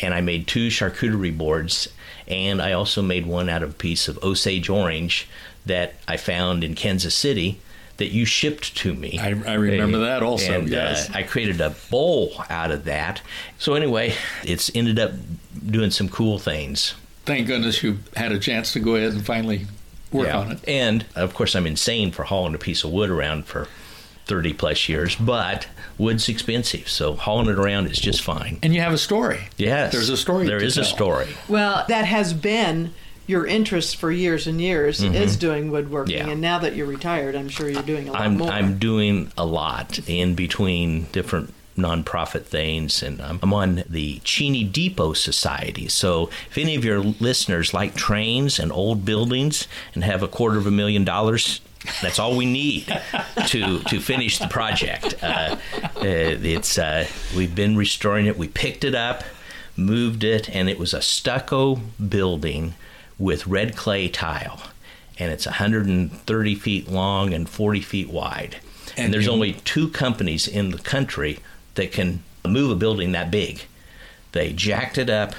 and 0.00 0.14
I 0.14 0.20
made 0.20 0.46
two 0.46 0.68
charcuterie 0.68 1.36
boards, 1.36 1.88
and 2.28 2.60
I 2.60 2.72
also 2.72 3.02
made 3.02 3.26
one 3.26 3.48
out 3.48 3.62
of 3.62 3.70
a 3.70 3.74
piece 3.74 4.08
of 4.08 4.22
Osage 4.22 4.68
orange 4.68 5.26
that 5.64 5.94
I 6.06 6.16
found 6.16 6.62
in 6.62 6.74
Kansas 6.74 7.14
City 7.14 7.58
that 7.96 8.12
you 8.12 8.26
shipped 8.26 8.76
to 8.76 8.94
me. 8.94 9.18
I- 9.18 9.28
I 9.46 9.54
remember 9.54 9.98
that 10.00 10.22
also, 10.22 10.60
And, 10.60 10.68
yes. 10.68 11.08
uh, 11.08 11.14
I 11.14 11.22
created 11.22 11.60
a 11.62 11.70
bowl 11.90 12.44
out 12.50 12.70
of 12.70 12.84
that. 12.84 13.22
So 13.58 13.72
anyway, 13.74 14.14
it's 14.44 14.70
ended 14.74 14.98
up 14.98 15.12
doing 15.68 15.90
some 15.90 16.08
cool 16.10 16.38
things. 16.38 16.94
thank 17.24 17.46
goodness 17.48 17.82
you 17.82 17.98
had 18.14 18.30
a 18.30 18.38
chance 18.38 18.72
to 18.74 18.78
go 18.78 18.94
ahead 18.94 19.12
and 19.12 19.24
finally 19.26 19.66
work 20.12 20.26
Yeah. 20.28 20.38
on 20.38 20.52
it. 20.52 20.58
And 20.68 21.04
of 21.14 21.34
course, 21.34 21.54
I'm 21.54 21.66
insane 21.66 22.12
for 22.12 22.24
hauling 22.24 22.54
a 22.54 22.58
piece 22.58 22.84
of 22.84 22.90
wood 22.90 23.10
around 23.10 23.46
for 23.46 23.68
30 24.26 24.52
plus 24.54 24.88
years, 24.88 25.14
but 25.16 25.68
wood's 25.98 26.28
expensive, 26.28 26.88
so 26.88 27.14
hauling 27.14 27.48
it 27.48 27.58
around 27.58 27.86
is 27.88 27.98
just 27.98 28.22
fine. 28.22 28.58
And 28.62 28.74
you 28.74 28.80
have 28.80 28.92
a 28.92 28.98
story. 28.98 29.40
Yes, 29.56 29.92
There's 29.92 30.08
a 30.08 30.16
story 30.16 30.46
There 30.46 30.58
to 30.58 30.64
is 30.64 30.76
a 30.78 30.84
story. 30.84 31.28
Well, 31.48 31.84
that 31.88 32.04
has 32.06 32.32
been 32.32 32.92
your 33.28 33.46
interest 33.46 33.96
for 33.96 34.10
years 34.12 34.46
and 34.46 34.60
years 34.60 35.02
is 35.02 35.36
doing 35.36 35.70
woodworking, 35.70 36.16
Mm-hmm. 36.16 36.26
Yeah. 36.26 36.32
and 36.32 36.40
now 36.40 36.58
that 36.60 36.74
you're 36.76 36.86
retired, 36.86 37.34
I'm 37.36 37.48
sure 37.48 37.68
you're 37.68 37.82
doing 37.82 38.08
a 38.08 38.12
lot 38.12 38.20
I'm 38.20 38.36
more. 38.38 38.50
I'm 38.50 38.78
doing 38.78 39.30
a 39.38 39.44
lot 39.46 39.98
in 40.08 40.34
between 40.34 41.06
different 41.12 41.52
nonprofit 41.76 42.44
things 42.44 43.02
and 43.02 43.20
I'm, 43.20 43.38
I'm 43.42 43.52
on 43.52 43.84
the 43.88 44.20
Cheney 44.20 44.64
Depot 44.64 45.12
Society. 45.12 45.88
So 45.88 46.28
if 46.50 46.58
any 46.58 46.74
of 46.74 46.84
your 46.84 46.98
listeners 47.00 47.74
like 47.74 47.94
trains 47.94 48.58
and 48.58 48.72
old 48.72 49.04
buildings 49.04 49.68
and 49.94 50.04
have 50.04 50.22
a 50.22 50.28
quarter 50.28 50.58
of 50.58 50.66
a 50.66 50.70
million 50.70 51.04
dollars 51.04 51.60
that's 52.02 52.18
all 52.18 52.36
we 52.36 52.46
need 52.46 52.86
to 53.46 53.80
to 53.80 54.00
finish 54.00 54.38
the 54.38 54.48
project. 54.48 55.14
Uh, 55.22 55.56
uh, 55.96 56.00
it's 56.02 56.78
uh, 56.78 57.06
we've 57.36 57.54
been 57.54 57.76
restoring 57.76 58.26
it. 58.26 58.36
We 58.36 58.48
picked 58.48 58.84
it 58.84 58.94
up, 58.94 59.22
moved 59.76 60.24
it, 60.24 60.48
and 60.50 60.68
it 60.68 60.78
was 60.78 60.92
a 60.94 61.02
stucco 61.02 61.76
building 62.08 62.74
with 63.18 63.46
red 63.46 63.76
clay 63.76 64.08
tile, 64.08 64.60
and 65.18 65.32
it's 65.32 65.46
130 65.46 66.54
feet 66.54 66.88
long 66.90 67.32
and 67.32 67.48
40 67.48 67.80
feet 67.80 68.08
wide. 68.08 68.56
And, 68.96 69.06
And 69.06 69.14
there's 69.14 69.28
only 69.28 69.52
two 69.52 69.88
companies 69.88 70.48
in 70.48 70.70
the 70.70 70.78
country 70.78 71.38
that 71.76 71.92
can 71.92 72.22
move 72.44 72.70
a 72.70 72.76
building 72.76 73.12
that 73.12 73.30
big. 73.30 73.62
They 74.32 74.52
jacked 74.52 74.98
it 74.98 75.08
up, 75.08 75.34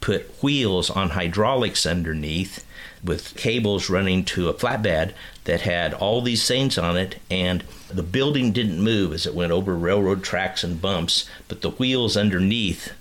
put 0.00 0.42
wheels 0.42 0.90
on 0.90 1.10
hydraulics 1.10 1.86
underneath 1.86 2.64
with 3.02 3.34
cables 3.36 3.90
running 3.90 4.24
to 4.24 4.48
a 4.48 4.54
flatbed 4.54 5.12
that 5.44 5.62
had 5.62 5.92
all 5.94 6.22
these 6.22 6.46
things 6.46 6.78
on 6.78 6.96
it, 6.96 7.18
and 7.30 7.64
the 7.88 8.02
building 8.02 8.52
didn't 8.52 8.80
move 8.80 9.12
as 9.12 9.26
it 9.26 9.34
went 9.34 9.52
over 9.52 9.76
railroad 9.76 10.22
tracks 10.22 10.62
and 10.62 10.80
bumps, 10.80 11.28
but 11.48 11.62
the 11.62 11.70
wheels 11.70 12.16
underneath 12.16 12.92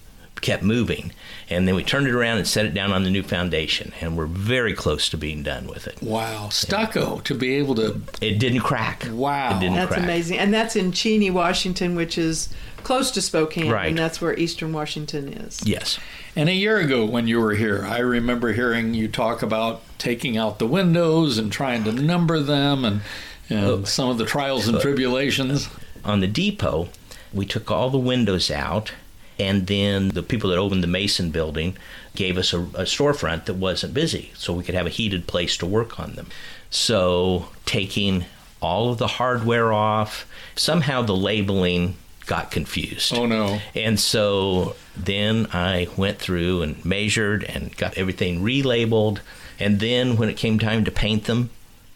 kept 0.42 0.64
moving. 0.64 1.12
And 1.50 1.68
then 1.68 1.76
we 1.76 1.84
turned 1.84 2.08
it 2.08 2.14
around 2.14 2.38
and 2.38 2.48
set 2.48 2.66
it 2.66 2.74
down 2.74 2.92
on 2.92 3.04
the 3.04 3.10
new 3.10 3.24
foundation, 3.24 3.94
and 4.02 4.18
we're 4.18 4.26
very 4.26 4.74
close 4.74 5.10
to 5.10 5.18
being 5.18 5.44
done 5.44 5.68
with 5.68 5.86
it. 5.88 6.02
Wow. 6.02 6.50
Stucco 6.50 7.20
to 7.22 7.36
be 7.36 7.56
able 7.56 7.76
to. 7.76 8.02
It 8.22 8.40
didn't 8.40 8.62
crack. 8.62 9.06
Wow. 9.12 9.58
It 9.58 9.60
didn't 9.60 9.76
that's 9.76 9.92
crack. 9.94 10.04
amazing, 10.04 10.38
and 10.40 10.54
that's 10.54 10.76
in 10.76 10.92
Cheney, 10.92 11.30
Washington, 11.30 11.96
which 11.96 12.18
is 12.18 12.50
close 12.84 13.12
to 13.12 13.22
Spokane, 13.22 13.70
Right. 13.70 13.90
and 13.90 13.98
that's 13.98 14.22
where 14.22 14.38
Eastern 14.40 14.74
Washington 14.74 15.28
is. 15.34 15.60
Yes. 15.66 16.00
And 16.36 16.48
a 16.50 16.54
year 16.54 16.78
ago, 16.78 17.06
when 17.06 17.28
you 17.28 17.40
were 17.40 17.54
here, 17.54 17.86
I 17.86 18.00
remember 18.00 18.54
hearing 18.54 18.94
you 18.94 19.08
talk 19.08 19.42
about 19.44 19.82
taking 19.98 20.38
out 20.38 20.58
the 20.58 20.66
windows 20.66 21.38
and 21.38 21.52
trying 21.52 21.84
to 21.84 21.92
number 21.92 22.40
them 22.40 22.84
and, 22.86 23.02
and 23.50 23.66
Oh. 23.66 23.84
some 23.84 24.10
of 24.10 24.18
the 24.18 24.26
trials 24.26 24.68
and 24.68 24.80
tribulations. 24.80 25.68
on 26.06 26.22
the 26.22 26.28
depot, 26.28 26.88
we 27.34 27.46
took 27.46 27.70
all 27.70 27.90
the 27.92 27.98
windows 28.00 28.50
out, 28.50 28.94
and 29.40 29.68
then 29.68 30.10
the 30.10 30.24
people 30.24 30.50
that 30.50 30.58
opened 30.58 30.84
the 30.84 30.88
Mason 30.88 31.32
building 31.32 31.78
gave 32.16 32.38
us 32.38 32.54
a, 32.54 32.60
a 32.60 32.84
storefront 32.84 33.46
that 33.46 33.56
wasn't 33.56 33.94
busy, 33.94 34.32
so 34.36 34.54
we 34.54 34.64
could 34.64 34.76
have 34.76 34.86
a 34.86 34.92
heated 34.92 35.28
place 35.28 35.58
to 35.58 35.66
work 35.66 36.00
on 36.00 36.14
them. 36.14 36.28
So, 36.70 37.48
taking 37.66 38.26
all 38.62 38.92
of 38.92 38.98
the 38.98 39.08
hardware 39.08 39.74
off, 39.74 40.26
somehow 40.56 41.02
the 41.02 41.16
labeling 41.16 41.96
got 42.26 42.52
confused. 42.52 43.14
Oh, 43.14 43.26
no. 43.26 43.60
And 43.76 44.00
so 44.00 44.76
then 44.96 45.48
I 45.52 45.88
went 45.98 46.20
through 46.20 46.62
and 46.62 46.84
measured 46.86 47.44
and 47.44 47.76
got 47.76 47.98
everything 47.98 48.42
relabeled. 48.42 49.20
And 49.60 49.80
then 49.80 50.18
when 50.18 50.30
it 50.30 50.38
came 50.38 50.60
time 50.60 50.86
to 50.86 50.92
paint 50.92 51.26
them, 51.26 51.50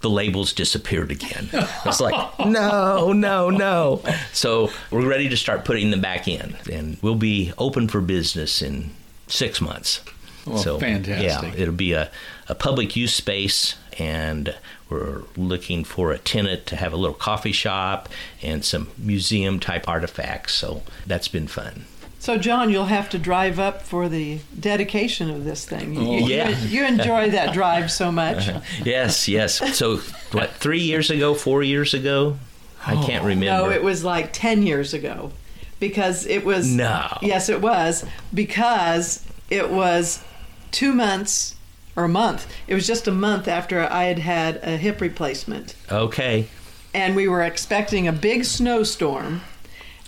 the 0.05 0.09
labels 0.11 0.53
disappeared 0.53 1.09
again. 1.09 1.49
I 1.51 1.81
was 1.83 1.99
like, 1.99 2.13
no, 2.45 3.11
no, 3.11 3.49
no. 3.49 4.03
So 4.33 4.69
we're 4.91 5.09
ready 5.09 5.29
to 5.29 5.35
start 5.35 5.65
putting 5.65 5.89
them 5.89 5.99
back 5.99 6.27
in. 6.27 6.55
And 6.71 6.99
we'll 7.01 7.15
be 7.15 7.51
open 7.57 7.87
for 7.87 8.01
business 8.01 8.61
in 8.61 8.91
six 9.25 9.59
months. 9.59 10.03
Well, 10.45 10.59
so, 10.59 10.77
fantastic. 10.77 11.53
Yeah, 11.55 11.59
it'll 11.59 11.73
be 11.73 11.93
a, 11.93 12.11
a 12.47 12.53
public 12.53 12.95
use 12.95 13.15
space, 13.15 13.77
and 13.97 14.53
we're 14.91 15.23
looking 15.35 15.83
for 15.83 16.11
a 16.11 16.19
tenant 16.19 16.67
to 16.67 16.75
have 16.75 16.93
a 16.93 16.97
little 16.97 17.15
coffee 17.15 17.51
shop 17.51 18.07
and 18.43 18.63
some 18.63 18.91
museum 18.99 19.59
type 19.59 19.89
artifacts. 19.89 20.53
So 20.53 20.83
that's 21.07 21.27
been 21.27 21.47
fun. 21.47 21.85
So, 22.25 22.39
John, 22.39 22.71
you'll 22.71 22.85
have 22.85 23.07
to 23.09 23.19
drive 23.19 23.59
up 23.59 23.83
for 23.83 24.09
the 24.09 24.39
dedication 24.59 25.29
of 25.29 25.43
this 25.43 25.63
thing. 25.63 25.93
You, 25.93 26.01
Oh. 26.01 26.17
you- 26.17 26.35
Yeah. 26.35 26.57
you 26.65 26.83
enjoy 26.83 27.29
that 27.29 27.53
drive 27.53 27.91
so 27.91 28.11
much. 28.11 28.49
Yes, 28.83 29.27
yes. 29.27 29.77
So, 29.77 29.97
what, 30.31 30.55
three 30.55 30.79
years 30.79 31.11
ago, 31.11 31.35
four 31.35 31.61
years 31.61 31.93
ago? 31.93 32.37
I 32.83 32.95
oh. 32.95 33.03
can't 33.05 33.23
remember. 33.23 33.45
No, 33.45 33.69
it 33.69 33.83
was 33.83 34.03
like 34.03 34.33
10 34.33 34.65
years 34.65 34.91
ago 34.91 35.33
because 35.79 36.25
it 36.25 36.43
was. 36.43 36.67
No. 36.67 37.15
Yes, 37.21 37.47
it 37.47 37.61
was 37.61 38.03
because 38.33 39.23
it 39.51 39.69
was 39.69 40.23
two 40.71 40.93
months 40.93 41.53
or 41.95 42.05
a 42.05 42.09
month. 42.09 42.47
It 42.67 42.73
was 42.73 42.87
just 42.87 43.07
a 43.07 43.11
month 43.11 43.47
after 43.47 43.81
I 43.81 44.05
had 44.05 44.17
had 44.17 44.59
a 44.63 44.77
hip 44.77 44.99
replacement. 44.99 45.75
Okay. 45.91 46.47
And 46.91 47.15
we 47.15 47.27
were 47.27 47.43
expecting 47.43 48.07
a 48.07 48.11
big 48.11 48.45
snowstorm. 48.45 49.41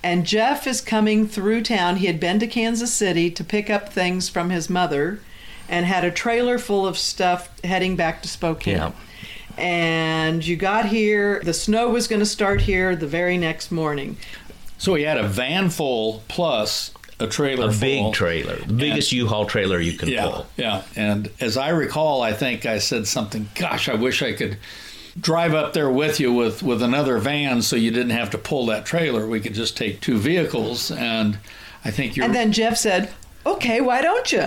And 0.07 0.25
Jeff 0.25 0.65
is 0.67 0.79
coming 0.79 1.27
through 1.27 1.63
town. 1.63 1.97
He 1.97 2.05
had 2.07 2.17
been 2.17 2.39
to 2.39 2.47
Kansas 2.47 2.93
City 2.93 3.29
to 3.31 3.43
pick 3.43 3.69
up 3.69 3.91
things 3.91 4.29
from 4.29 4.51
his 4.51 4.69
mother 4.69 5.19
and 5.67 5.85
had 5.85 6.05
a 6.05 6.11
trailer 6.11 6.57
full 6.57 6.87
of 6.87 6.97
stuff 6.97 7.49
heading 7.65 7.97
back 7.97 8.21
to 8.21 8.29
Spokane. 8.29 8.77
Yeah. 8.77 8.91
And 9.57 10.45
you 10.47 10.55
got 10.55 10.85
here, 10.85 11.41
the 11.43 11.53
snow 11.53 11.89
was 11.89 12.07
going 12.07 12.21
to 12.21 12.25
start 12.25 12.61
here 12.61 12.95
the 12.95 13.05
very 13.07 13.37
next 13.37 13.69
morning. 13.69 14.15
So 14.77 14.95
he 14.95 15.03
had 15.03 15.17
a 15.17 15.27
van 15.27 15.69
full 15.69 16.23
plus 16.29 16.93
a 17.19 17.27
trailer 17.27 17.67
A 17.67 17.71
full. 17.73 17.79
big 17.81 18.13
trailer, 18.13 18.55
the 18.57 18.73
biggest 18.73 19.11
U-Haul 19.11 19.45
trailer 19.45 19.81
you 19.81 19.97
can 19.97 20.07
Yeah, 20.07 20.23
pull. 20.23 20.45
yeah. 20.55 20.83
And 20.95 21.29
as 21.41 21.57
I 21.57 21.69
recall, 21.69 22.21
I 22.21 22.31
think 22.31 22.65
I 22.65 22.77
said 22.77 23.07
something. 23.07 23.49
Gosh, 23.55 23.89
I 23.89 23.95
wish 23.95 24.21
I 24.21 24.31
could 24.31 24.57
drive 25.19 25.53
up 25.53 25.73
there 25.73 25.89
with 25.89 26.19
you 26.19 26.33
with 26.33 26.61
with 26.63 26.81
another 26.81 27.17
van, 27.17 27.61
so 27.61 27.75
you 27.75 27.91
didn't 27.91 28.11
have 28.11 28.29
to 28.31 28.37
pull 28.37 28.65
that 28.67 28.85
trailer. 28.85 29.27
We 29.27 29.39
could 29.39 29.53
just 29.53 29.75
take 29.77 30.01
two 30.01 30.17
vehicles, 30.17 30.91
and 30.91 31.37
I 31.85 31.91
think 31.91 32.15
you're. 32.15 32.25
And 32.25 32.35
then 32.35 32.51
Jeff 32.51 32.77
said, 32.77 33.11
"Okay, 33.45 33.81
why 33.81 34.01
don't 34.01 34.31
you?" 34.31 34.45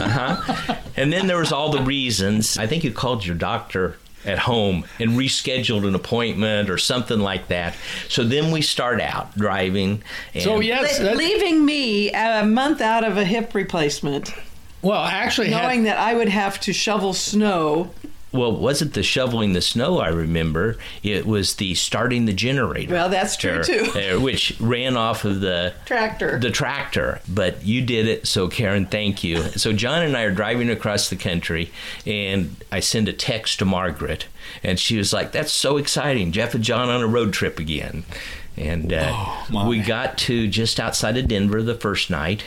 Uh-huh. 0.00 0.74
And 0.96 1.12
then 1.12 1.26
there 1.26 1.38
was 1.38 1.52
all 1.52 1.70
the 1.70 1.82
reasons. 1.82 2.58
I 2.58 2.66
think 2.66 2.84
you 2.84 2.92
called 2.92 3.24
your 3.26 3.36
doctor 3.36 3.96
at 4.24 4.38
home 4.40 4.84
and 4.98 5.12
rescheduled 5.12 5.86
an 5.86 5.94
appointment 5.94 6.68
or 6.70 6.76
something 6.78 7.20
like 7.20 7.48
that. 7.48 7.74
So 8.08 8.24
then 8.24 8.50
we 8.50 8.62
start 8.62 9.00
out 9.00 9.36
driving. 9.36 10.02
And 10.34 10.42
so 10.42 10.60
yes, 10.60 10.98
Le- 11.00 11.14
leaving 11.16 11.64
me 11.64 12.10
a 12.12 12.44
month 12.44 12.80
out 12.80 13.04
of 13.04 13.16
a 13.16 13.24
hip 13.24 13.54
replacement, 13.54 14.34
well, 14.82 15.04
actually, 15.04 15.50
had- 15.50 15.62
knowing 15.62 15.84
that 15.84 15.98
I 15.98 16.14
would 16.14 16.28
have 16.28 16.60
to 16.62 16.72
shovel 16.72 17.14
snow. 17.14 17.90
Well, 18.30 18.54
it 18.54 18.60
wasn't 18.60 18.92
the 18.92 19.02
shoveling 19.02 19.54
the 19.54 19.62
snow 19.62 19.98
I 20.00 20.08
remember. 20.08 20.76
It 21.02 21.26
was 21.26 21.56
the 21.56 21.74
starting 21.74 22.26
the 22.26 22.34
generator. 22.34 22.92
Well, 22.92 23.08
that's 23.08 23.36
true, 23.36 23.62
there, 23.64 23.82
too. 24.18 24.20
which 24.20 24.54
ran 24.60 24.96
off 24.98 25.24
of 25.24 25.40
the 25.40 25.72
Tractor. 25.86 26.38
The 26.38 26.50
tractor. 26.50 27.20
But 27.26 27.64
you 27.64 27.80
did 27.80 28.06
it, 28.06 28.26
so 28.26 28.48
Karen, 28.48 28.84
thank 28.84 29.24
you. 29.24 29.42
So 29.52 29.72
John 29.72 30.02
and 30.02 30.14
I 30.16 30.24
are 30.24 30.30
driving 30.30 30.68
across 30.68 31.08
the 31.08 31.16
country, 31.16 31.70
and 32.04 32.54
I 32.70 32.80
send 32.80 33.08
a 33.08 33.14
text 33.14 33.60
to 33.60 33.64
Margaret, 33.64 34.26
and 34.62 34.78
she 34.78 34.98
was 34.98 35.12
like, 35.14 35.32
"That's 35.32 35.52
so 35.52 35.78
exciting, 35.78 36.32
Jeff 36.32 36.54
and 36.54 36.62
John 36.62 36.90
on 36.90 37.00
a 37.02 37.06
road 37.06 37.32
trip 37.32 37.58
again." 37.58 38.04
And 38.58 38.92
uh, 38.92 39.10
Oh, 39.14 39.46
my. 39.50 39.66
we 39.68 39.78
got 39.80 40.18
to 40.18 40.48
just 40.48 40.78
outside 40.80 41.16
of 41.16 41.28
Denver 41.28 41.62
the 41.62 41.74
first 41.76 42.10
night. 42.10 42.44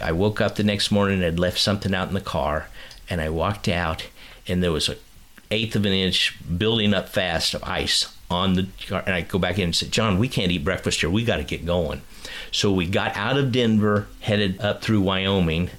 I 0.00 0.12
woke 0.12 0.40
up 0.40 0.54
the 0.54 0.62
next 0.64 0.90
morning 0.92 1.16
and 1.16 1.24
had 1.24 1.38
left 1.40 1.58
something 1.58 1.92
out 1.94 2.08
in 2.08 2.14
the 2.14 2.20
car, 2.20 2.68
and 3.10 3.20
I 3.20 3.28
walked 3.28 3.68
out, 3.68 4.06
and 4.46 4.62
there 4.62 4.72
was 4.72 4.88
a 4.88 4.96
eighth 5.50 5.74
of 5.76 5.84
an 5.86 5.92
inch 5.92 6.36
building 6.58 6.92
up 6.94 7.08
fast 7.08 7.54
of 7.54 7.62
ice 7.64 8.14
on 8.30 8.54
the 8.54 8.68
car. 8.86 9.02
And 9.06 9.14
I 9.14 9.22
go 9.22 9.38
back 9.38 9.56
in 9.58 9.64
and 9.64 9.76
said, 9.76 9.90
John, 9.92 10.18
we 10.18 10.28
can't 10.28 10.52
eat 10.52 10.64
breakfast 10.64 11.00
here. 11.00 11.08
We 11.10 11.24
got 11.24 11.36
to 11.38 11.44
get 11.44 11.64
going. 11.64 12.02
So 12.52 12.72
we 12.72 12.86
got 12.86 13.16
out 13.16 13.38
of 13.38 13.52
Denver, 13.52 14.06
headed 14.20 14.60
up 14.60 14.82
through 14.82 15.00
Wyoming, 15.00 15.70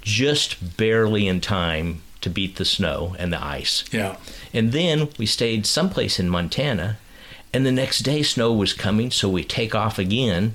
just 0.00 0.76
barely 0.76 1.26
in 1.28 1.40
time 1.40 2.00
to 2.22 2.30
beat 2.30 2.56
the 2.56 2.64
snow 2.64 3.14
and 3.18 3.32
the 3.32 3.42
ice. 3.42 3.84
yeah. 3.92 4.16
And 4.54 4.72
then 4.72 5.08
we 5.18 5.26
stayed 5.26 5.66
someplace 5.66 6.18
in 6.18 6.28
Montana, 6.30 6.96
and 7.52 7.66
the 7.66 7.70
next 7.72 8.00
day 8.00 8.22
snow 8.22 8.52
was 8.52 8.72
coming, 8.72 9.10
so 9.10 9.28
we 9.28 9.44
take 9.44 9.74
off 9.74 9.98
again, 9.98 10.54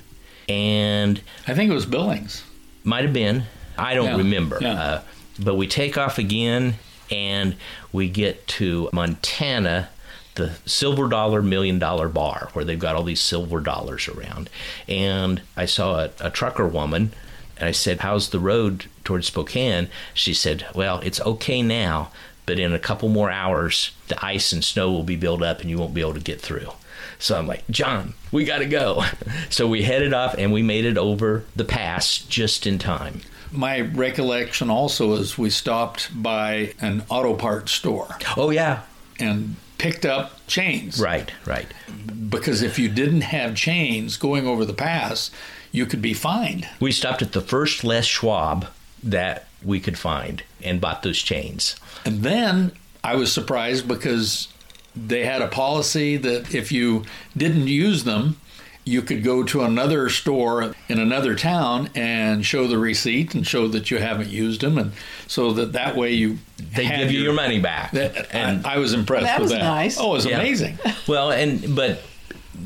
and 0.49 1.21
I 1.47 1.53
think 1.53 1.69
it 1.69 1.73
was 1.73 1.85
Billings. 1.85 2.43
might 2.83 3.03
have 3.03 3.13
been. 3.13 3.43
I 3.77 3.93
don't 3.93 4.07
Yeah, 4.07 4.17
remember. 4.17 4.57
yeah. 4.61 4.73
Uh, 4.73 5.01
but 5.39 5.55
we 5.55 5.67
take 5.67 5.97
off 5.97 6.17
again 6.17 6.75
and 7.09 7.55
we 7.91 8.09
get 8.09 8.47
to 8.47 8.89
Montana, 8.93 9.89
the 10.35 10.53
silver 10.65 11.07
dollar 11.07 11.41
million 11.41 11.79
dollar 11.79 12.09
bar 12.09 12.49
where 12.53 12.65
they've 12.65 12.79
got 12.79 12.95
all 12.95 13.03
these 13.03 13.21
silver 13.21 13.59
dollars 13.59 14.07
around. 14.07 14.49
And 14.87 15.41
I 15.55 15.65
saw 15.65 16.05
a, 16.05 16.11
a 16.19 16.29
trucker 16.29 16.67
woman 16.67 17.13
and 17.57 17.69
I 17.69 17.71
said, 17.71 17.99
How's 17.99 18.29
the 18.29 18.39
road 18.39 18.85
towards 19.03 19.27
Spokane? 19.27 19.89
She 20.13 20.33
said, 20.33 20.65
Well, 20.73 20.99
it's 20.99 21.21
okay 21.21 21.61
now, 21.61 22.11
but 22.45 22.59
in 22.59 22.73
a 22.73 22.79
couple 22.79 23.09
more 23.09 23.29
hours, 23.29 23.91
the 24.07 24.25
ice 24.25 24.51
and 24.51 24.63
snow 24.63 24.91
will 24.91 25.03
be 25.03 25.15
built 25.15 25.41
up 25.41 25.61
and 25.61 25.69
you 25.69 25.77
won't 25.77 25.93
be 25.93 26.01
able 26.01 26.15
to 26.15 26.19
get 26.19 26.41
through. 26.41 26.71
So 27.19 27.37
I'm 27.37 27.47
like, 27.47 27.63
John, 27.69 28.15
we 28.31 28.43
got 28.43 28.59
to 28.59 28.65
go. 28.65 29.03
So 29.49 29.67
we 29.67 29.83
headed 29.83 30.13
off 30.13 30.33
and 30.37 30.51
we 30.51 30.63
made 30.63 30.83
it 30.83 30.97
over 30.97 31.43
the 31.55 31.63
pass 31.63 32.17
just 32.17 32.65
in 32.65 32.79
time. 32.79 33.21
My 33.53 33.81
recollection 33.81 34.69
also 34.69 35.13
is 35.13 35.37
we 35.37 35.49
stopped 35.49 36.09
by 36.21 36.73
an 36.81 37.03
auto 37.09 37.33
parts 37.35 37.71
store 37.71 38.17
Oh, 38.35 38.49
yeah. 38.49 38.81
and 39.19 39.55
picked 39.77 40.05
up 40.05 40.45
chains. 40.47 40.99
Right, 40.99 41.31
right. 41.45 41.67
Because 42.29 42.61
if 42.61 42.79
you 42.79 42.89
didn't 42.89 43.21
have 43.21 43.55
chains 43.55 44.17
going 44.17 44.47
over 44.47 44.65
the 44.65 44.73
pass, 44.73 45.29
you 45.71 45.85
could 45.85 46.01
be 46.01 46.13
fined. 46.13 46.67
We 46.79 46.91
stopped 46.91 47.21
at 47.21 47.31
the 47.33 47.41
first 47.41 47.83
Les 47.83 48.05
Schwab 48.05 48.67
that 49.03 49.47
we 49.63 49.79
could 49.79 49.97
find 49.97 50.43
and 50.63 50.79
bought 50.81 51.03
those 51.03 51.19
chains. 51.19 51.75
And 52.05 52.23
then 52.23 52.71
I 53.03 53.15
was 53.15 53.31
surprised 53.31 53.87
because 53.87 54.47
they 54.95 55.25
had 55.25 55.41
a 55.41 55.47
policy 55.47 56.17
that 56.17 56.53
if 56.53 56.71
you 56.71 57.03
didn't 57.35 57.67
use 57.67 58.03
them, 58.03 58.37
you 58.85 59.01
could 59.01 59.23
go 59.23 59.43
to 59.43 59.61
another 59.61 60.09
store 60.09 60.75
in 60.89 60.99
another 60.99 61.35
town 61.35 61.89
and 61.95 62.45
show 62.45 62.67
the 62.67 62.77
receipt 62.77 63.33
and 63.33 63.47
show 63.47 63.67
that 63.69 63.89
you 63.89 63.97
haven't 63.97 64.29
used 64.29 64.61
them, 64.61 64.77
and 64.77 64.91
so 65.27 65.53
that 65.53 65.71
that 65.73 65.95
way 65.95 66.11
you 66.11 66.37
They 66.57 66.83
had 66.85 66.99
give 66.99 67.11
you 67.11 67.21
your 67.21 67.33
money 67.33 67.59
back. 67.59 67.91
That, 67.91 68.27
and 68.33 68.65
I, 68.67 68.75
I 68.75 68.77
was 68.79 68.93
impressed 68.93 69.25
That 69.25 69.39
with 69.39 69.51
was 69.51 69.51
that. 69.51 69.63
nice. 69.63 69.97
Oh, 69.99 70.11
it 70.11 70.13
was 70.15 70.25
Yeah. 70.25 70.39
amazing. 70.39 70.77
well, 71.07 71.31
and 71.31 71.75
but 71.75 72.01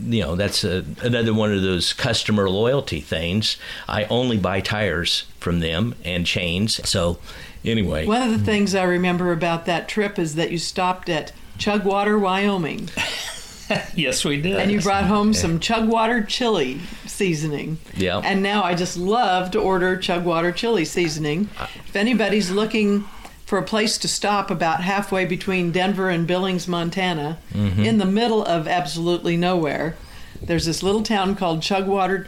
you 0.06 0.22
know 0.22 0.36
that's 0.36 0.64
a, 0.64 0.84
another 1.02 1.34
one 1.34 1.54
of 1.54 1.62
those 1.62 1.94
customer 1.94 2.50
loyalty 2.50 3.00
things. 3.00 3.58
I 3.88 4.06
only 4.06 4.38
buy 4.38 4.60
tires 4.62 5.26
from 5.40 5.60
them 5.60 5.96
and 6.04 6.26
chains. 6.26 6.82
So 6.90 7.20
anyway, 7.64 8.06
One 8.08 8.22
of 8.24 8.32
the 8.38 8.44
things 8.44 8.74
I 8.76 8.84
remember 8.84 9.32
about 9.32 9.66
that 9.68 9.88
trip 9.88 10.18
is 10.18 10.36
that 10.36 10.52
you 10.52 10.58
stopped 10.58 11.10
at 11.10 11.32
Chugwater, 11.60 12.18
Wyoming, 12.20 12.90
yes, 13.96 14.24
we 14.24 14.42
did. 14.42 14.58
and 14.58 14.72
you 14.72 14.82
brought 14.82 15.06
home 15.06 15.34
some 15.34 15.60
Chugwater 15.60 16.24
chili 16.24 16.80
seasoning. 17.06 17.78
Yeah. 17.96 18.20
And 18.24 18.42
now 18.42 18.64
I 18.64 18.76
just 18.76 18.98
love 18.98 19.52
to 19.52 19.60
order 19.60 19.98
Chugwater 19.98 20.52
chili 20.52 20.86
seasoning. 20.86 21.50
If 21.88 21.96
anybody's 21.96 22.52
looking 22.52 23.06
for 23.46 23.58
a 23.58 23.64
place 23.64 23.98
to 23.98 24.08
stop 24.08 24.52
about 24.52 24.82
halfway 24.82 25.26
between 25.26 25.72
Denver 25.72 26.10
and 26.10 26.28
Billings, 26.28 26.68
Montana, 26.68 27.38
mm-hmm. 27.54 27.82
in 27.82 27.98
the 27.98 28.06
middle 28.06 28.44
of 28.44 28.68
absolutely 28.68 29.38
nowhere, 29.38 29.96
there's 30.42 30.66
this 30.66 30.84
little 30.84 31.04
town 31.04 31.36
called 31.36 31.62
Chugwater, 31.62 32.28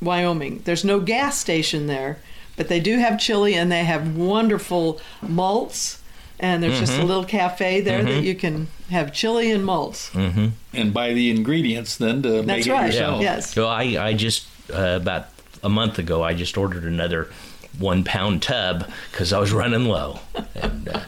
Wyoming. 0.00 0.62
There's 0.64 0.84
no 0.84 1.00
gas 1.00 1.38
station 1.38 1.86
there, 1.86 2.18
but 2.56 2.68
they 2.68 2.80
do 2.80 2.98
have 2.98 3.18
chili 3.18 3.54
and 3.54 3.70
they 3.70 3.84
have 3.84 4.16
wonderful 4.16 5.00
malts. 5.20 5.99
And 6.40 6.62
there's 6.62 6.80
just 6.80 6.98
a 6.98 7.04
little 7.04 7.24
cafe 7.24 7.82
there 7.82 8.02
that 8.02 8.22
you 8.22 8.34
can 8.34 8.68
have 8.88 9.12
chili 9.12 9.50
and 9.52 9.64
malts. 9.64 10.10
and 10.14 10.94
buy 10.94 11.12
the 11.12 11.30
ingredients 11.30 11.96
then 11.98 12.22
to 12.22 12.42
make 12.42 12.46
That's 12.46 12.66
it 12.66 12.72
right. 12.72 12.86
yourself. 12.86 13.22
Yes. 13.22 13.52
So 13.52 13.68
I, 13.68 13.82
I 14.08 14.14
just 14.14 14.46
uh, 14.72 14.98
about 15.00 15.26
a 15.62 15.68
month 15.68 15.98
ago, 15.98 16.22
I 16.22 16.32
just 16.34 16.56
ordered 16.56 16.84
another 16.84 17.30
one 17.78 18.04
pound 18.04 18.42
tub 18.42 18.90
because 19.10 19.32
I 19.32 19.38
was 19.38 19.52
running 19.52 19.84
low. 19.84 20.18
And, 20.54 20.88
uh, 20.88 21.02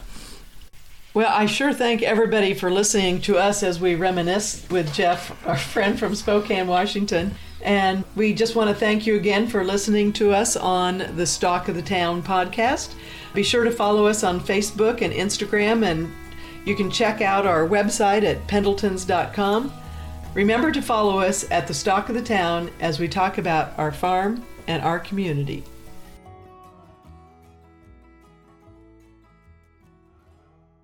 Well, 1.13 1.31
I 1.31 1.45
sure 1.45 1.73
thank 1.73 2.01
everybody 2.01 2.55
for 2.55 2.71
listening 2.71 3.21
to 3.21 3.37
us 3.37 3.61
as 3.61 3.79
we 3.79 3.93
reminisce 3.93 4.67
with 4.71 4.91
Jeff, 4.95 5.45
our 5.47 5.55
friend 5.55 5.99
from 5.99 6.15
Spokane, 6.15 6.65
Washington. 6.65 7.35
And 7.61 8.03
we 8.15 8.33
just 8.33 8.55
want 8.55 8.71
to 8.71 8.75
thank 8.75 9.05
you 9.05 9.15
again 9.15 9.45
for 9.45 9.63
listening 9.63 10.11
to 10.13 10.33
us 10.33 10.55
on 10.57 11.15
the 11.15 11.27
Stalk 11.27 11.67
of 11.67 11.75
the 11.75 11.83
Town 11.83 12.23
podcast. 12.23 12.95
Be 13.35 13.43
sure 13.43 13.63
to 13.63 13.69
follow 13.69 14.07
us 14.07 14.23
on 14.23 14.39
Facebook 14.39 15.03
and 15.03 15.13
Instagram, 15.13 15.85
and 15.85 16.11
you 16.65 16.75
can 16.75 16.89
check 16.89 17.21
out 17.21 17.45
our 17.45 17.67
website 17.67 18.23
at 18.23 18.47
pendletons.com. 18.47 19.71
Remember 20.33 20.71
to 20.71 20.81
follow 20.81 21.19
us 21.19 21.49
at 21.51 21.67
the 21.67 21.75
Stalk 21.75 22.09
of 22.09 22.15
the 22.15 22.23
Town 22.23 22.71
as 22.79 22.99
we 22.99 23.07
talk 23.07 23.37
about 23.37 23.77
our 23.77 23.91
farm 23.91 24.43
and 24.67 24.81
our 24.81 24.99
community. 24.99 25.63